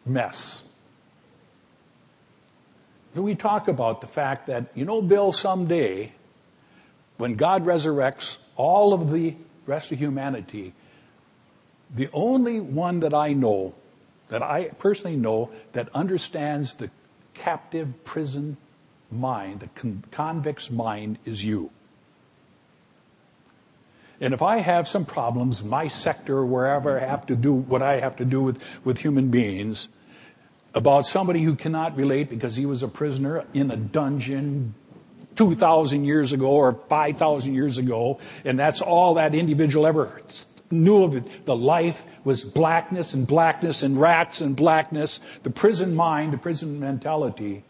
[0.04, 0.62] mess?
[3.14, 6.12] So we talk about the fact that, you know, Bill, someday,
[7.16, 9.36] when God resurrects all of the
[9.66, 10.72] rest of humanity,
[11.94, 13.74] the only one that I know,
[14.28, 16.90] that I personally know, that understands the
[17.34, 18.56] captive prison
[19.12, 21.70] mind, the con- convict's mind, is you.
[24.24, 28.00] And if I have some problems, my sector, wherever I have to do what I
[28.00, 29.88] have to do with, with human beings,
[30.74, 34.74] about somebody who cannot relate because he was a prisoner in a dungeon
[35.36, 40.22] 2,000 years ago or 5,000 years ago, and that's all that individual ever
[40.70, 41.44] knew of it.
[41.44, 45.20] The life was blackness and blackness and rats and blackness.
[45.42, 47.62] The prison mind, the prison mentality,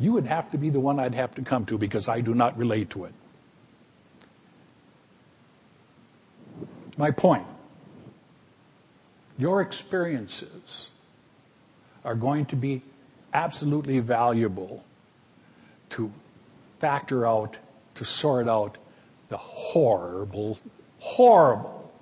[0.00, 2.32] you would have to be the one I'd have to come to because I do
[2.32, 3.12] not relate to it.
[6.96, 7.46] My point.
[9.38, 10.90] Your experiences
[12.04, 12.82] are going to be
[13.34, 14.82] absolutely valuable
[15.90, 16.10] to
[16.78, 17.58] factor out,
[17.94, 18.78] to sort out
[19.28, 20.58] the horrible,
[20.98, 21.92] horrible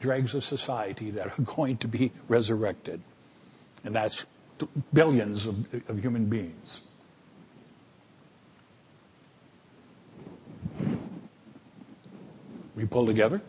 [0.00, 3.00] dregs of society that are going to be resurrected.
[3.84, 4.26] And that's
[4.92, 6.80] billions of, of human beings.
[12.76, 13.40] We pull together.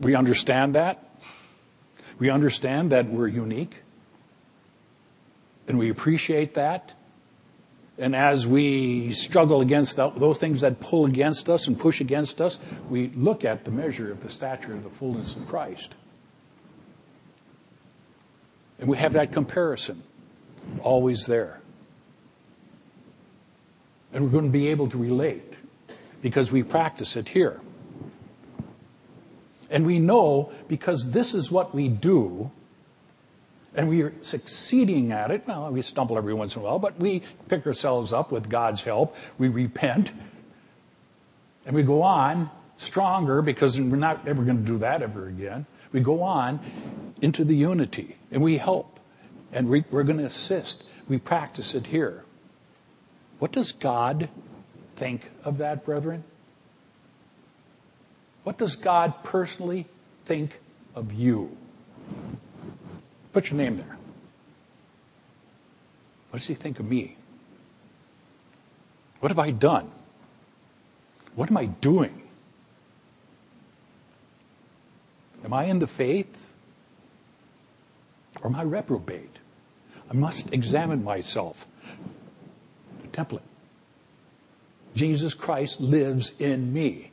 [0.00, 1.04] We understand that.
[2.18, 3.76] We understand that we're unique.
[5.68, 6.94] And we appreciate that.
[7.98, 12.58] And as we struggle against those things that pull against us and push against us,
[12.88, 15.94] we look at the measure of the stature of the fullness of Christ.
[18.78, 20.02] And we have that comparison
[20.82, 21.60] always there.
[24.12, 25.54] And we're going to be able to relate
[26.22, 27.60] because we practice it here.
[29.70, 32.50] And we know because this is what we do,
[33.74, 35.46] and we are succeeding at it.
[35.46, 38.82] Well, we stumble every once in a while, but we pick ourselves up with God's
[38.82, 39.14] help.
[39.38, 40.10] We repent,
[41.64, 45.66] and we go on stronger because we're not ever going to do that ever again.
[45.92, 46.60] We go on
[47.20, 48.98] into the unity, and we help,
[49.52, 50.82] and we, we're going to assist.
[51.08, 52.24] We practice it here.
[53.38, 54.28] What does God
[55.00, 56.22] think of that, brethren?
[58.44, 59.86] What does God personally
[60.26, 60.60] think
[60.94, 61.56] of you?
[63.32, 63.96] Put your name there.
[66.28, 67.16] What does he think of me?
[69.20, 69.90] What have I done?
[71.34, 72.20] What am I doing?
[75.46, 76.52] Am I in the faith?
[78.42, 79.38] Or am I reprobate?
[80.10, 81.66] I must examine myself.
[83.00, 83.40] The template.
[84.94, 87.10] Jesus Christ lives in me.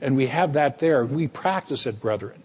[0.00, 1.04] And we have that there.
[1.04, 2.42] We practice it, brethren.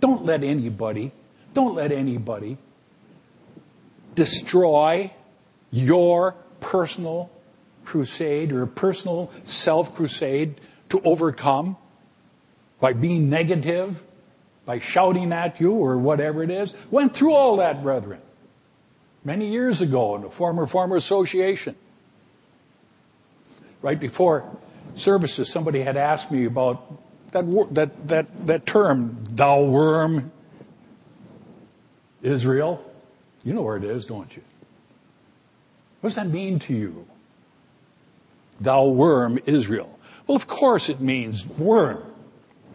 [0.00, 1.12] Don't let anybody,
[1.52, 2.56] don't let anybody
[4.14, 5.12] destroy
[5.70, 7.30] your personal
[7.84, 11.76] crusade or personal self crusade to overcome
[12.80, 14.02] by being negative,
[14.64, 16.72] by shouting at you or whatever it is.
[16.90, 18.20] Went through all that, brethren.
[19.24, 21.76] Many years ago in a former former association.
[23.82, 24.44] Right before
[24.94, 27.00] services, somebody had asked me about
[27.32, 30.32] that, that, that, that term, thou worm,
[32.22, 32.84] Israel.
[33.44, 34.42] You know where it is, don't you?
[36.00, 37.06] What does that mean to you?
[38.60, 39.98] Thou worm, Israel.
[40.26, 42.02] Well, of course it means worm.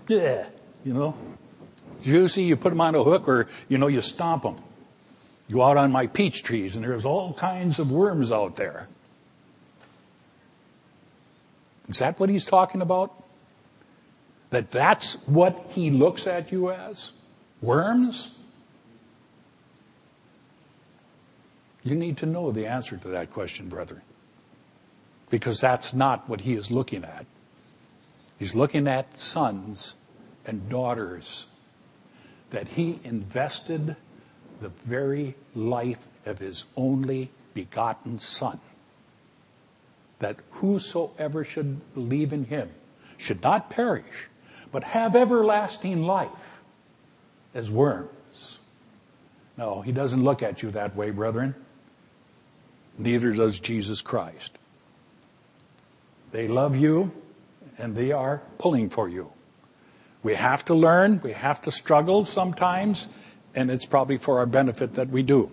[0.08, 0.48] Yeah,
[0.84, 1.16] you know.
[2.04, 4.58] Juicy, you put them on a hook or, you know, you stomp them.
[5.48, 8.88] You go out on my peach trees and there's all kinds of worms out there.
[11.88, 13.24] Is that what he's talking about?
[14.50, 17.12] That that's what he looks at you as?
[17.62, 18.32] Worms?
[21.84, 24.02] You need to know the answer to that question, brethren.
[25.30, 27.26] Because that's not what he is looking at.
[28.40, 29.94] He's looking at sons
[30.46, 31.48] and daughters
[32.50, 33.96] that he invested
[34.62, 38.60] the very life of his only begotten son.
[40.26, 42.72] That whosoever should believe in him
[43.16, 44.28] should not perish,
[44.72, 46.64] but have everlasting life
[47.54, 48.58] as worms.
[49.56, 51.54] No, he doesn't look at you that way, brethren.
[52.98, 54.58] Neither does Jesus Christ.
[56.32, 57.12] They love you
[57.78, 59.32] and they are pulling for you.
[60.24, 63.08] We have to learn, we have to struggle sometimes,
[63.54, 65.52] and it's probably for our benefit that we do.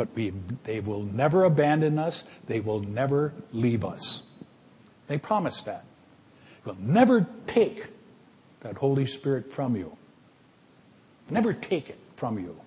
[0.00, 0.32] But we,
[0.64, 4.22] they will never abandon us, they will never leave us.
[5.08, 5.84] They promise that.
[6.64, 7.84] They'll never take
[8.60, 9.94] that Holy Spirit from you.
[11.28, 12.58] Never take it from you.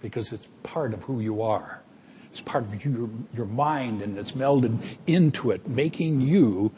[0.00, 1.82] Because it's part of who you are.
[2.30, 6.72] It's part of your, your mind and it's melded into it, making you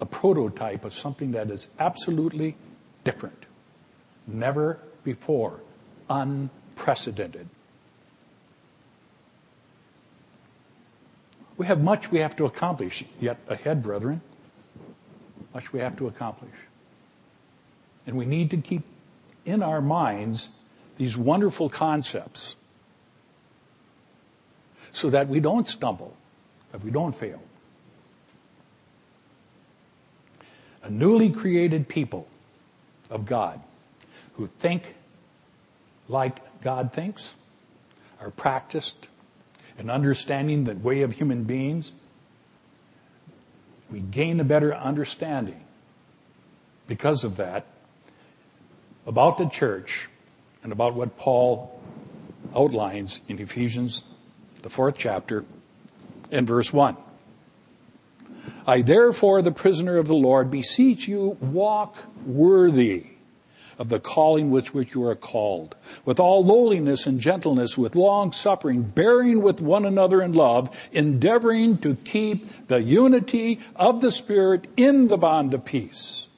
[0.00, 2.54] a prototype of something that is absolutely
[3.02, 3.46] different.
[4.28, 5.58] Never before.
[6.76, 7.48] Unprecedented.
[11.56, 14.20] We have much we have to accomplish yet ahead, brethren.
[15.54, 16.54] Much we have to accomplish.
[18.06, 18.82] And we need to keep
[19.44, 20.48] in our minds
[20.96, 22.56] these wonderful concepts
[24.92, 26.16] so that we don't stumble,
[26.72, 27.40] that we don't fail.
[30.82, 32.28] A newly created people
[33.08, 33.60] of God
[34.34, 34.94] who think
[36.08, 37.34] like God thinks
[38.20, 39.08] are practiced
[39.78, 41.92] in understanding the way of human beings.
[43.90, 45.64] We gain a better understanding
[46.86, 47.66] because of that
[49.06, 50.08] about the church
[50.62, 51.80] and about what Paul
[52.54, 54.04] outlines in Ephesians
[54.62, 55.44] the fourth chapter,
[56.30, 56.96] and verse 1.
[58.66, 63.06] I therefore, the prisoner of the Lord, beseech you, walk worthy
[63.78, 68.32] of the calling with which you are called, with all lowliness and gentleness, with long
[68.32, 74.66] suffering, bearing with one another in love, endeavoring to keep the unity of the Spirit
[74.76, 76.28] in the bond of peace.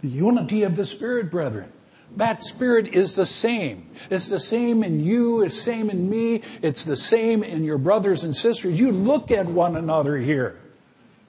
[0.00, 1.72] The unity of the Spirit, brethren.
[2.16, 3.88] That spirit is the same.
[4.10, 7.78] It's the same in you, it's the same in me, it's the same in your
[7.78, 8.78] brothers and sisters.
[8.78, 10.60] You look at one another here.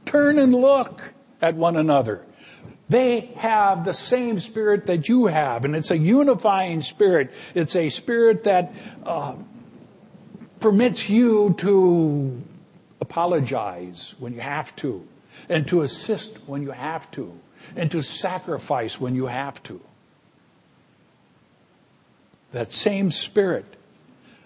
[0.06, 2.26] Turn and look at one another.
[2.90, 7.32] They have the same spirit that you have, and it's a unifying spirit.
[7.56, 8.74] It's a spirit that
[9.04, 9.36] uh,
[10.60, 12.42] permits you to
[13.00, 15.08] apologize when you have to,
[15.50, 17.40] and to assist when you have to,
[17.76, 19.82] and to sacrifice when you have to
[22.54, 23.66] that same spirit.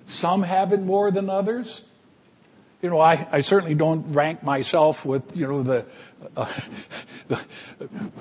[0.06, 1.84] Some have it more than others.
[2.82, 5.86] You know, I, I certainly don't rank myself with, you know, the,
[6.36, 6.52] uh,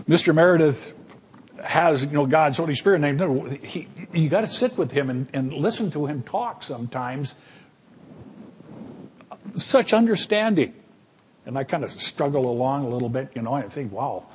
[0.08, 0.34] Mr.
[0.34, 0.94] Meredith
[1.62, 3.02] has, you know, God's Holy Spirit.
[3.02, 7.34] And he, you got to sit with him and, and listen to him talk sometimes.
[9.54, 10.74] Such understanding.
[11.46, 14.26] And I kind of struggle along a little bit, you know, I think, wow.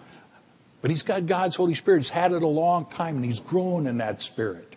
[0.81, 1.99] But he's got God's Holy Spirit.
[1.99, 4.75] He's had it a long time and he's grown in that spirit.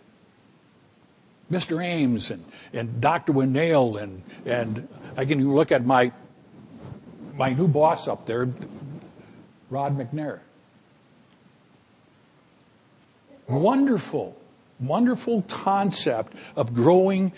[1.51, 1.83] Mr.
[1.83, 2.43] Ames and,
[2.73, 3.33] and Dr.
[3.33, 6.11] Winnail and, and I can look at my,
[7.37, 8.47] my new boss up there,
[9.69, 10.39] Rod McNair.
[13.47, 14.35] Wonderful,
[14.79, 17.31] wonderful concept of growing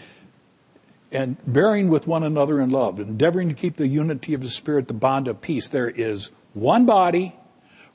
[1.11, 4.88] and bearing with one another in love, endeavoring to keep the unity of the Spirit,
[4.88, 5.69] the bond of peace.
[5.69, 7.36] There is one body,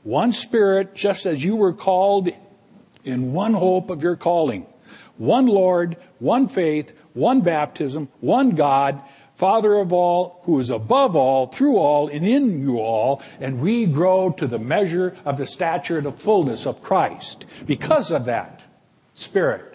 [0.02, 2.30] one Spirit, just as you were called
[3.04, 4.66] in one hope of your calling
[5.18, 9.00] one Lord, one faith, one baptism, one God,
[9.34, 13.86] Father of all, who is above all, through all, and in you all, and we
[13.86, 17.46] grow to the measure of the stature of the fullness of Christ.
[17.66, 18.62] Because of that
[19.14, 19.68] Spirit.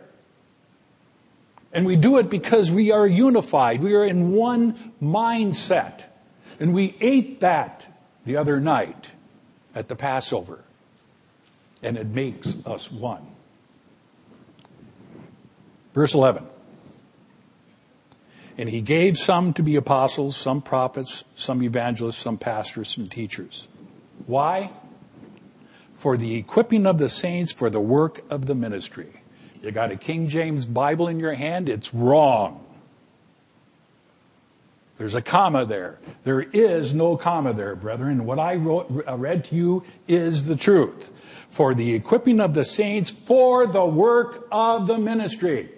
[1.71, 3.81] And we do it because we are unified.
[3.81, 6.03] We are in one mindset.
[6.59, 7.88] And we ate that
[8.25, 9.11] the other night
[9.75, 10.63] at the Passover.
[11.84, 13.25] And it makes us one.
[15.93, 16.45] Verse 11.
[18.57, 23.67] And he gave some to be apostles, some prophets, some evangelists, some pastors and teachers.
[24.25, 24.71] Why?
[25.93, 29.21] For the equipping of the saints for the work of the ministry.
[29.61, 32.63] You got a King James Bible in your hand, it's wrong.
[34.97, 35.99] There's a comma there.
[36.23, 38.25] There is no comma there, brethren.
[38.25, 41.11] What I wrote, read to you is the truth.
[41.49, 45.69] For the equipping of the saints for the work of the ministry.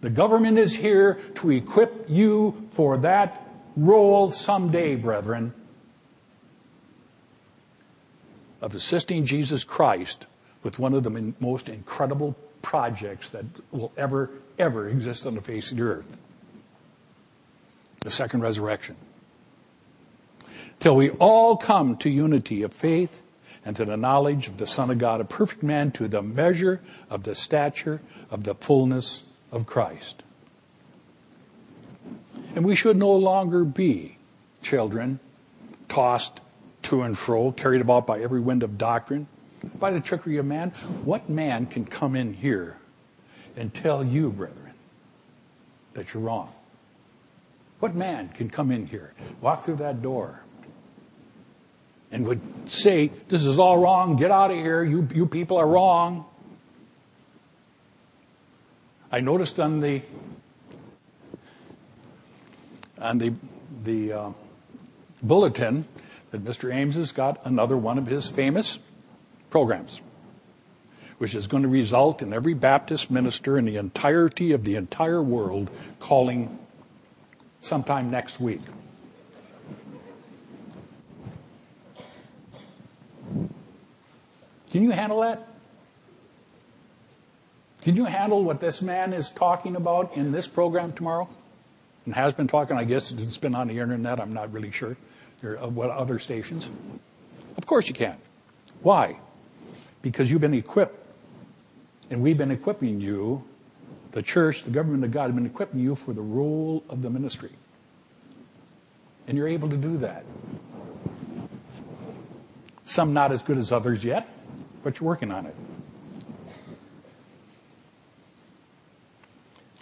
[0.00, 3.44] The government is here to equip you for that
[3.76, 5.52] role someday, brethren,
[8.60, 10.26] of assisting Jesus Christ
[10.62, 15.70] with one of the most incredible projects that will ever, ever exist on the face
[15.70, 16.18] of the earth.
[18.00, 18.96] The second resurrection.
[20.80, 23.22] Till we all come to unity of faith
[23.64, 26.80] and to the knowledge of the Son of God, a perfect man to the measure
[27.10, 28.00] of the stature
[28.30, 30.22] of the fullness of Christ.
[32.54, 34.16] And we should no longer be
[34.62, 35.20] children
[35.88, 36.40] tossed
[36.82, 39.26] to and fro, carried about by every wind of doctrine,
[39.78, 40.70] by the trickery of man.
[41.04, 42.76] What man can come in here
[43.56, 44.72] and tell you, brethren,
[45.94, 46.52] that you're wrong?
[47.80, 50.40] What man can come in here, walk through that door,
[52.10, 55.66] and would say, This is all wrong, get out of here, you, you people are
[55.66, 56.24] wrong?
[59.10, 60.02] I noticed on the
[64.12, 64.32] uh,
[65.22, 65.88] bulletin
[66.30, 66.74] that Mr.
[66.74, 68.80] Ames has got another one of his famous
[69.48, 70.02] programs,
[71.16, 75.22] which is going to result in every Baptist minister in the entirety of the entire
[75.22, 75.70] world
[76.00, 76.58] calling
[77.62, 78.60] sometime next week.
[84.70, 85.48] Can you handle that?
[87.82, 91.28] Can you handle what this man is talking about in this program tomorrow?
[92.04, 94.96] And has been talking, I guess it's been on the internet, I'm not really sure,
[95.42, 96.68] or what other stations.
[97.56, 98.16] Of course you can.
[98.82, 99.18] Why?
[100.02, 100.96] Because you've been equipped.
[102.10, 103.44] And we've been equipping you,
[104.12, 107.10] the church, the government of God, have been equipping you for the role of the
[107.10, 107.52] ministry.
[109.26, 110.24] And you're able to do that.
[112.86, 114.26] Some not as good as others yet,
[114.82, 115.54] but you're working on it.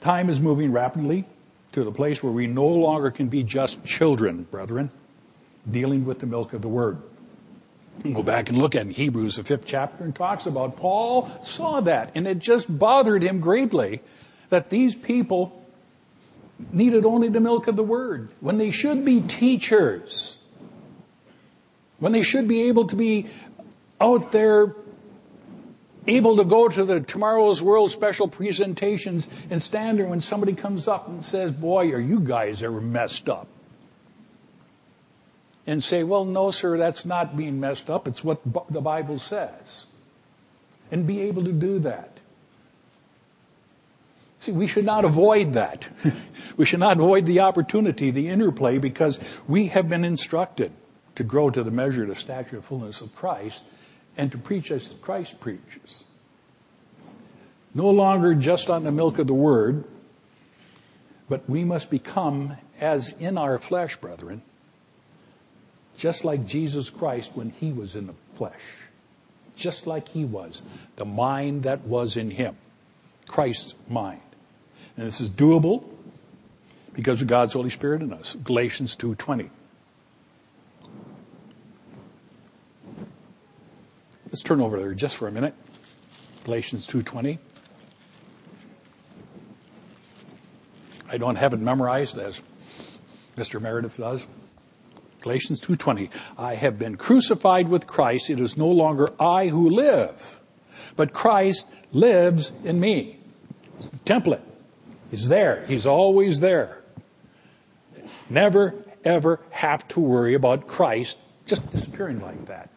[0.06, 1.24] Time is moving rapidly
[1.72, 4.92] to the place where we no longer can be just children, brethren,
[5.68, 6.98] dealing with the milk of the word.
[8.04, 12.12] Go back and look at Hebrews, the fifth chapter, and talks about Paul saw that,
[12.14, 14.00] and it just bothered him greatly
[14.48, 15.60] that these people
[16.70, 20.36] needed only the milk of the word when they should be teachers,
[21.98, 23.28] when they should be able to be
[24.00, 24.72] out there
[26.06, 30.88] able to go to the tomorrow's world special presentations and stand there when somebody comes
[30.88, 33.48] up and says, boy, are you guys ever messed up?
[35.66, 38.06] And say, well, no, sir, that's not being messed up.
[38.06, 39.86] It's what the Bible says.
[40.92, 42.16] And be able to do that.
[44.38, 45.88] See, we should not avoid that.
[46.56, 49.18] we should not avoid the opportunity, the interplay, because
[49.48, 50.70] we have been instructed
[51.16, 53.62] to grow to the measure of the stature of fullness of Christ
[54.16, 56.04] and to preach as Christ preaches.
[57.74, 59.84] No longer just on the milk of the word,
[61.28, 64.42] but we must become as in our flesh, brethren,
[65.96, 68.60] just like Jesus Christ when he was in the flesh.
[69.56, 70.64] Just like he was.
[70.96, 72.56] The mind that was in him.
[73.26, 74.20] Christ's mind.
[74.96, 75.84] And this is doable
[76.92, 78.36] because of God's Holy Spirit in us.
[78.44, 79.48] Galatians 2.20.
[84.36, 85.54] Let's turn over there just for a minute.
[86.44, 87.38] Galatians 2:20.
[91.10, 92.42] I don't have it memorized as
[93.36, 93.62] Mr.
[93.62, 94.26] Meredith does.
[95.22, 96.10] Galatians 2:20.
[96.36, 98.28] I have been crucified with Christ.
[98.28, 100.38] It is no longer I who live,
[100.96, 103.18] but Christ lives in me.
[103.78, 104.42] It's the template.
[105.10, 105.64] He's there.
[105.66, 106.82] He's always there.
[108.28, 112.68] Never ever have to worry about Christ just disappearing like that.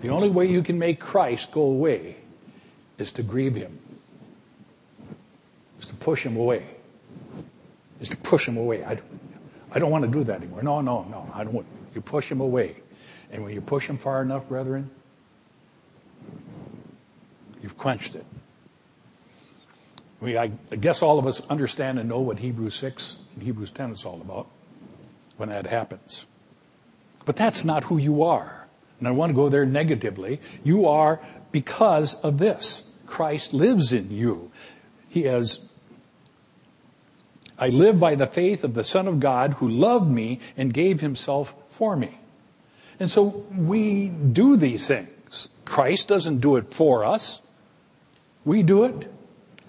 [0.00, 2.16] The only way you can make Christ go away
[2.98, 3.78] is to grieve him,
[5.78, 6.64] is to push him away.
[8.00, 8.82] Is to push him away.
[8.84, 8.98] I,
[9.72, 10.62] I don't want to do that anymore.
[10.62, 11.30] No, no, no.
[11.34, 11.66] I don't.
[11.94, 12.76] You push him away.
[13.30, 14.90] And when you push him far enough, brethren,
[17.62, 18.24] you've quenched it.
[20.20, 23.70] We, I, I guess all of us understand and know what Hebrews 6 and Hebrews
[23.70, 24.48] 10 is all about
[25.36, 26.26] when that happens.
[27.24, 28.59] But that's not who you are.
[29.00, 30.40] And I want to go there negatively.
[30.62, 31.20] You are
[31.50, 32.84] because of this.
[33.06, 34.52] Christ lives in you.
[35.08, 35.58] He has,
[37.58, 41.00] I live by the faith of the Son of God who loved me and gave
[41.00, 42.20] himself for me.
[43.00, 45.48] And so we do these things.
[45.64, 47.40] Christ doesn't do it for us.
[48.44, 49.10] We do it,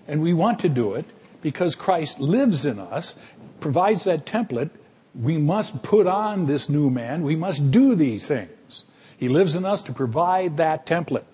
[0.08, 1.06] and we want to do it
[1.42, 3.16] because Christ lives in us,
[3.60, 4.70] provides that template.
[5.14, 7.24] We must put on this new man.
[7.24, 8.52] We must do these things.
[9.22, 11.26] He lives in us to provide that template.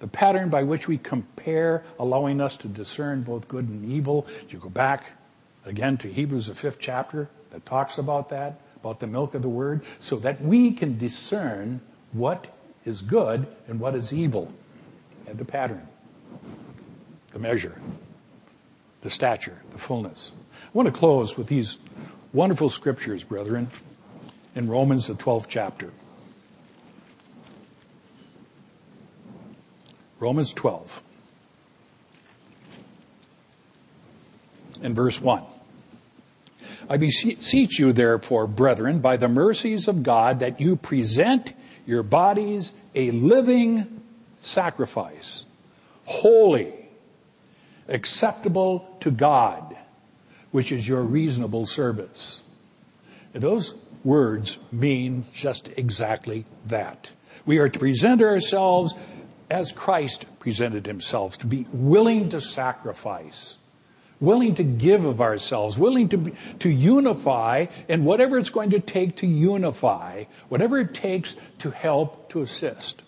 [0.00, 4.26] The pattern by which we compare, allowing us to discern both good and evil.
[4.50, 5.04] You go back
[5.64, 9.48] again to Hebrews, the fifth chapter that talks about that, about the milk of the
[9.48, 11.80] word, so that we can discern
[12.12, 12.54] what
[12.84, 14.52] is good and what is evil.
[15.26, 15.88] And the pattern
[17.32, 17.80] the measure,
[19.00, 20.32] the stature, the fullness.
[20.62, 21.78] I want to close with these
[22.34, 23.68] wonderful scriptures, brethren,
[24.54, 25.90] in Romans, the 12th chapter.
[30.20, 31.02] Romans 12
[34.82, 35.42] in verse 1.
[36.90, 41.52] I beseech you, therefore, brethren, by the mercies of God, that you present
[41.86, 44.02] your bodies a living
[44.38, 45.44] sacrifice,
[46.06, 46.72] holy,
[47.88, 49.76] acceptable to God,
[50.50, 52.40] which is your reasonable service.
[53.34, 57.10] And those words mean just exactly that.
[57.44, 58.94] We are to present ourselves
[59.50, 63.56] as Christ presented himself, to be willing to sacrifice,
[64.20, 69.16] willing to give of ourselves, willing to, to unify, and whatever it's going to take
[69.16, 73.02] to unify, whatever it takes to help, to assist,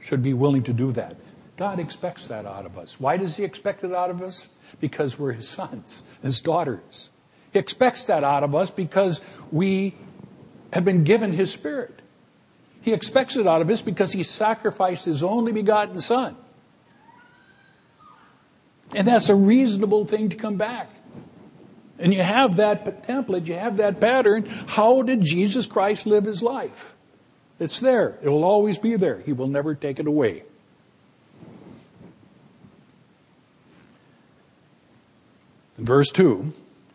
[0.00, 1.16] should be willing to do that.
[1.56, 2.98] God expects that out of us.
[2.98, 4.48] Why does He expect it out of us?
[4.80, 7.10] Because we're His sons, His daughters.
[7.52, 9.20] He expects that out of us because
[9.50, 9.94] we
[10.72, 12.01] have been given His Spirit.
[12.82, 16.36] He expects it out of us because He sacrificed His only begotten Son.
[18.94, 20.90] And that's a reasonable thing to come back.
[21.98, 24.46] And you have that template, you have that pattern.
[24.66, 26.92] How did Jesus Christ live His life?
[27.60, 28.18] It's there.
[28.22, 29.20] It will always be there.
[29.20, 30.42] He will never take it away.
[35.78, 36.52] In Verse 2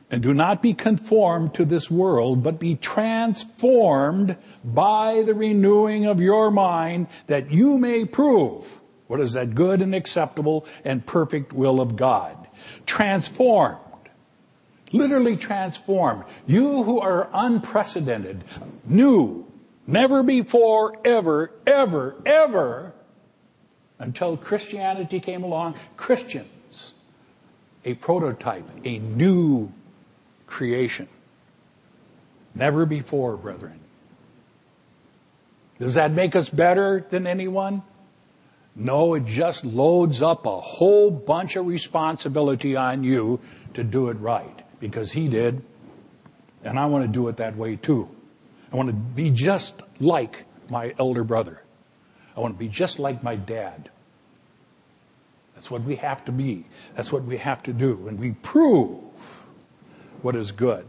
[0.10, 6.22] And do not be conformed to this world, but be transformed by the renewing of
[6.22, 11.82] your mind, that you may prove what is that good and acceptable and perfect will
[11.82, 12.48] of God.
[12.86, 13.80] Transformed.
[14.94, 16.24] Literally transformed.
[16.46, 18.46] You who are unprecedented,
[18.86, 19.46] new,
[19.86, 22.94] never before, ever, ever, ever,
[24.00, 26.94] until Christianity came along, Christians,
[27.84, 29.72] a prototype, a new
[30.48, 31.08] creation.
[32.56, 33.80] Never before, brethren.
[35.80, 37.84] Does that make us better than anyone?
[38.76, 43.40] No, it just loads up a whole bunch of responsibility on you
[43.74, 45.62] to do it right because he did.
[46.64, 48.10] And I want to do it that way too.
[48.72, 51.62] I want to be just like my elder brother.
[52.36, 53.90] I want to be just like my dad.
[55.56, 56.66] That's what we have to be.
[56.96, 58.08] That's what we have to do.
[58.08, 59.07] And we prove
[60.22, 60.86] what is good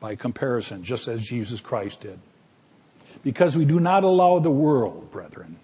[0.00, 2.18] by comparison, just as Jesus Christ did.
[3.22, 5.56] Because we do not allow the world, brethren,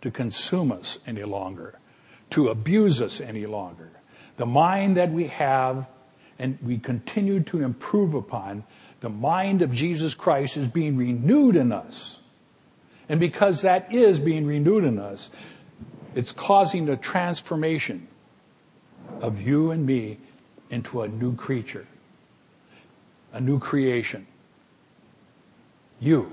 [0.00, 1.78] to consume us any longer,
[2.30, 3.90] to abuse us any longer.
[4.36, 5.86] The mind that we have
[6.38, 8.64] and we continue to improve upon,
[9.00, 12.18] the mind of Jesus Christ is being renewed in us.
[13.08, 15.30] And because that is being renewed in us,
[16.14, 18.08] it's causing a transformation
[19.20, 20.18] of you and me
[20.70, 21.86] into a new creature,
[23.32, 24.26] a new creation.
[26.00, 26.32] You,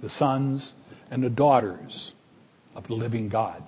[0.00, 0.72] the sons
[1.10, 2.12] and the daughters
[2.74, 3.62] of the living God.